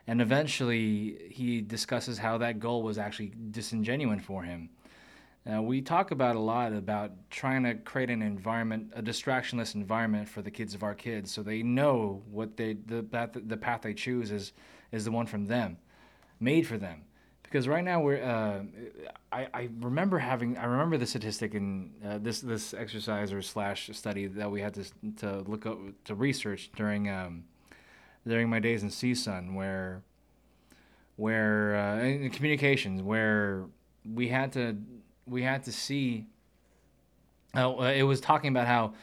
And 0.06 0.22
eventually 0.22 1.30
he 1.32 1.62
discusses 1.62 2.18
how 2.18 2.38
that 2.40 2.60
goal 2.60 2.84
was 2.84 2.98
actually 2.98 3.34
disingenuous 3.52 4.24
for 4.24 4.44
him. 4.44 4.70
Uh, 5.52 5.62
we 5.62 5.82
talk 5.82 6.12
about 6.12 6.38
a 6.38 6.40
lot 6.40 6.72
about 6.72 7.12
trying 7.30 7.64
to 7.64 7.74
create 7.76 8.10
an 8.10 8.22
environment, 8.22 8.94
a 8.96 9.02
distractionless 9.02 9.76
environment 9.76 10.30
for 10.30 10.42
the 10.42 10.52
kids 10.52 10.74
of 10.74 10.84
our 10.84 10.96
kids, 10.96 11.34
so 11.34 11.44
they 11.44 11.62
know 11.62 12.22
what 12.32 12.56
they 12.56 12.78
the 12.86 13.04
path 13.04 13.32
the 13.34 13.58
path 13.58 13.82
they 13.82 13.94
choose 13.94 14.32
is 14.32 14.54
is 14.94 15.04
the 15.04 15.12
one 15.12 15.26
from 15.26 15.48
them, 15.48 15.78
made 16.40 16.66
for 16.66 16.78
them. 16.78 17.04
Because 17.44 17.68
right 17.68 17.84
now 17.84 18.02
we're, 18.02 18.24
uh, 18.24 18.64
I, 19.32 19.48
I 19.54 19.70
remember 19.80 20.18
having 20.18 20.58
I 20.58 20.64
remember 20.64 20.98
the 20.98 21.06
statistic 21.06 21.54
in 21.54 21.92
uh, 22.04 22.20
this 22.20 22.40
this 22.40 22.74
exercise 22.74 23.34
or 23.34 23.42
slash 23.42 23.90
study 23.92 24.28
that 24.28 24.50
we 24.50 24.62
had 24.62 24.74
to 24.76 24.86
to 25.18 25.40
look 25.42 25.66
up 25.66 25.78
to 26.06 26.16
research 26.16 26.72
during 26.74 27.10
um, 27.10 27.44
during 28.26 28.50
my 28.50 28.60
days 28.60 28.82
in 28.82 28.90
CSUN 28.90 29.56
where 29.56 30.04
where 31.18 31.76
uh, 31.76 32.00
in 32.00 32.30
communications 32.30 33.02
where 33.02 33.66
we 34.06 34.30
had 34.30 34.54
to 34.54 34.78
we 35.26 35.44
had 35.44 35.64
to 35.64 35.72
see 35.72 36.28
uh, 37.56 37.76
it 37.96 38.04
was 38.04 38.20
talking 38.20 38.50
about 38.50 38.68
how 38.68 38.94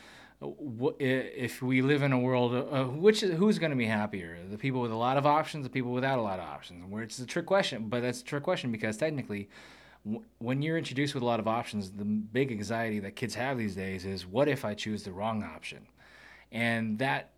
uh, 0.43 0.93
if 0.99 1.63
we 1.63 1.83
live 1.83 2.03
in 2.03 2.13
a 2.13 2.19
world 2.19 2.55
uh, 2.55 2.85
which 2.85 3.23
is, 3.23 3.37
who's 3.37 3.59
going 3.59 3.71
to 3.71 3.77
be 3.77 3.87
happier? 3.87 4.39
The 4.51 4.59
people 4.59 4.81
with 4.81 4.91
a 4.91 4.97
lot 4.97 5.17
of 5.17 5.27
options 5.27 5.65
the 5.65 5.71
people 5.71 5.93
without 5.93 6.19
a 6.19 6.23
lot 6.23 6.39
of 6.39 6.47
options? 6.47 6.85
Where 6.89 7.03
it's 7.03 7.19
a 7.19 7.27
trick 7.27 7.47
question 7.47 7.89
but 7.89 8.03
that's 8.03 8.21
a 8.23 8.25
trick 8.25 8.43
question 8.43 8.73
because 8.73 8.97
technically 8.97 9.49
when 10.39 10.63
you're 10.63 10.79
introduced 10.79 11.15
with 11.15 11.23
a 11.23 11.27
lot 11.27 11.41
of 11.41 11.47
options 11.47 11.91
the 11.91 12.05
big 12.05 12.51
anxiety 12.51 13.01
that 13.01 13.17
kids 13.17 13.35
have 13.35 13.59
these 13.59 13.75
days 13.75 14.07
is 14.07 14.27
what 14.27 14.49
if 14.49 14.65
i 14.65 14.73
choose 14.75 15.03
the 15.03 15.13
wrong 15.13 15.43
option? 15.43 15.87
And 16.53 16.99
that 16.99 17.31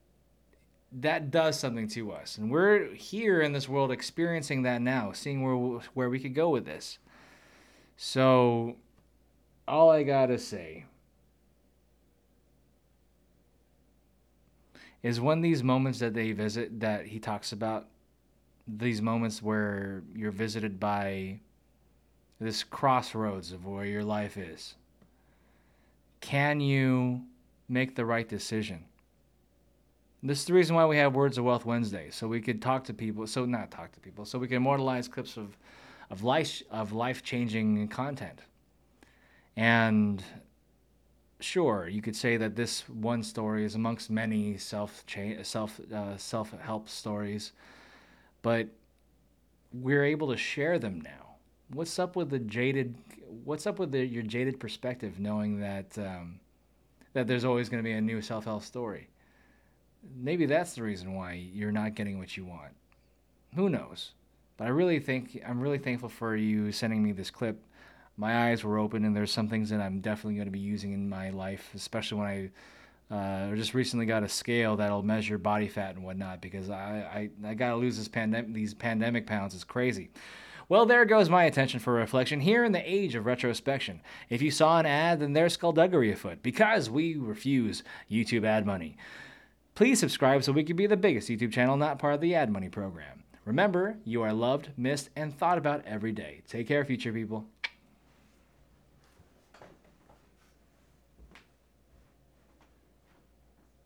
that 1.00 1.30
does 1.30 1.58
something 1.58 1.88
to 1.88 2.12
us. 2.12 2.36
And 2.36 2.50
we're 2.50 2.92
here 2.94 3.40
in 3.40 3.52
this 3.52 3.68
world 3.68 3.90
experiencing 3.90 4.62
that 4.62 4.82
now 4.82 5.12
seeing 5.12 5.42
where 5.42 5.80
where 5.94 6.10
we 6.10 6.18
could 6.18 6.34
go 6.34 6.50
with 6.50 6.66
this 6.66 6.98
so 8.04 8.74
all 9.68 9.88
i 9.88 10.02
gotta 10.02 10.36
say 10.36 10.84
is 15.04 15.20
when 15.20 15.40
these 15.40 15.62
moments 15.62 16.00
that 16.00 16.12
they 16.12 16.32
visit 16.32 16.80
that 16.80 17.06
he 17.06 17.20
talks 17.20 17.52
about 17.52 17.86
these 18.66 19.00
moments 19.00 19.40
where 19.40 20.02
you're 20.16 20.32
visited 20.32 20.80
by 20.80 21.38
this 22.40 22.64
crossroads 22.64 23.52
of 23.52 23.64
where 23.66 23.84
your 23.84 24.02
life 24.02 24.36
is 24.36 24.74
can 26.20 26.58
you 26.58 27.22
make 27.68 27.94
the 27.94 28.04
right 28.04 28.28
decision 28.28 28.84
this 30.24 30.40
is 30.40 30.44
the 30.46 30.54
reason 30.54 30.74
why 30.74 30.86
we 30.86 30.96
have 30.98 31.16
Words 31.16 31.36
of 31.36 31.44
Wealth 31.44 31.66
Wednesday, 31.66 32.08
so 32.10 32.28
we 32.28 32.40
could 32.40 32.62
talk 32.62 32.84
to 32.84 32.94
people. 32.94 33.26
So 33.26 33.44
not 33.44 33.72
talk 33.72 33.90
to 33.90 33.98
people, 33.98 34.24
so 34.24 34.38
we 34.38 34.46
can 34.46 34.58
immortalize 34.58 35.08
clips 35.08 35.36
of, 35.36 35.56
of 36.12 36.22
life 36.22 36.62
of 36.70 36.92
life 36.92 37.22
changing 37.24 37.88
content. 37.88 38.38
And 39.56 40.22
sure, 41.40 41.88
you 41.88 42.00
could 42.02 42.14
say 42.14 42.36
that 42.36 42.54
this 42.54 42.88
one 42.88 43.22
story 43.22 43.64
is 43.64 43.74
amongst 43.74 44.10
many 44.10 44.56
self 44.58 45.04
cha- 45.06 45.42
self 45.42 45.80
uh, 45.92 46.16
self 46.16 46.52
help 46.60 46.88
stories, 46.88 47.52
but 48.42 48.68
we're 49.72 50.04
able 50.04 50.28
to 50.28 50.36
share 50.36 50.78
them 50.78 51.00
now. 51.00 51.36
What's 51.72 51.98
up 51.98 52.14
with 52.14 52.30
the 52.30 52.38
jaded? 52.38 52.94
What's 53.44 53.66
up 53.66 53.78
with 53.78 53.90
the, 53.90 54.04
your 54.04 54.22
jaded 54.22 54.60
perspective, 54.60 55.18
knowing 55.18 55.60
that 55.60 55.98
um, 55.98 56.38
that 57.14 57.26
there's 57.26 57.44
always 57.44 57.68
going 57.68 57.82
to 57.82 57.88
be 57.88 57.92
a 57.92 58.00
new 58.00 58.20
self 58.20 58.44
help 58.44 58.62
story? 58.62 59.08
maybe 60.16 60.46
that's 60.46 60.74
the 60.74 60.82
reason 60.82 61.14
why 61.14 61.32
you're 61.32 61.72
not 61.72 61.94
getting 61.94 62.18
what 62.18 62.36
you 62.36 62.44
want. 62.44 62.72
Who 63.54 63.68
knows? 63.68 64.12
But 64.62 64.68
I 64.68 64.70
really 64.70 65.00
think 65.00 65.42
I'm 65.44 65.60
really 65.60 65.78
thankful 65.78 66.08
for 66.08 66.36
you 66.36 66.70
sending 66.70 67.02
me 67.02 67.10
this 67.10 67.32
clip. 67.32 67.60
My 68.16 68.48
eyes 68.48 68.62
were 68.62 68.78
open, 68.78 69.04
and 69.04 69.16
there's 69.16 69.32
some 69.32 69.48
things 69.48 69.70
that 69.70 69.80
I'm 69.80 69.98
definitely 69.98 70.36
going 70.36 70.46
to 70.46 70.52
be 70.52 70.60
using 70.60 70.92
in 70.92 71.08
my 71.08 71.30
life, 71.30 71.72
especially 71.74 72.18
when 72.20 72.52
I 73.10 73.50
uh, 73.50 73.56
just 73.56 73.74
recently 73.74 74.06
got 74.06 74.22
a 74.22 74.28
scale 74.28 74.76
that'll 74.76 75.02
measure 75.02 75.36
body 75.36 75.66
fat 75.66 75.96
and 75.96 76.04
whatnot 76.04 76.40
because 76.40 76.70
I 76.70 77.28
I, 77.44 77.48
I 77.50 77.54
got 77.54 77.70
to 77.70 77.74
lose 77.74 77.98
this 77.98 78.06
pandemic 78.06 78.54
these 78.54 78.72
pandemic 78.72 79.26
pounds. 79.26 79.52
It's 79.52 79.64
crazy. 79.64 80.10
Well, 80.68 80.86
there 80.86 81.04
goes 81.06 81.28
my 81.28 81.42
attention 81.42 81.80
for 81.80 81.94
reflection 81.94 82.38
here 82.38 82.62
in 82.62 82.70
the 82.70 82.88
age 82.88 83.16
of 83.16 83.26
retrospection. 83.26 84.00
If 84.30 84.42
you 84.42 84.52
saw 84.52 84.78
an 84.78 84.86
ad, 84.86 85.18
then 85.18 85.32
there's 85.32 85.54
skullduggery 85.54 86.12
afoot 86.12 86.40
because 86.40 86.88
we 86.88 87.16
refuse 87.16 87.82
YouTube 88.08 88.44
ad 88.44 88.64
money. 88.64 88.96
Please 89.74 89.98
subscribe 89.98 90.44
so 90.44 90.52
we 90.52 90.62
can 90.62 90.76
be 90.76 90.86
the 90.86 90.96
biggest 90.96 91.28
YouTube 91.28 91.50
channel 91.50 91.76
not 91.76 91.98
part 91.98 92.14
of 92.14 92.20
the 92.20 92.36
ad 92.36 92.52
money 92.52 92.68
program. 92.68 93.24
Remember, 93.44 93.96
you 94.04 94.22
are 94.22 94.32
loved, 94.32 94.70
missed, 94.76 95.10
and 95.16 95.36
thought 95.36 95.58
about 95.58 95.84
every 95.84 96.12
day. 96.12 96.42
Take 96.48 96.68
care, 96.68 96.84
future 96.84 97.12
people. 97.12 97.46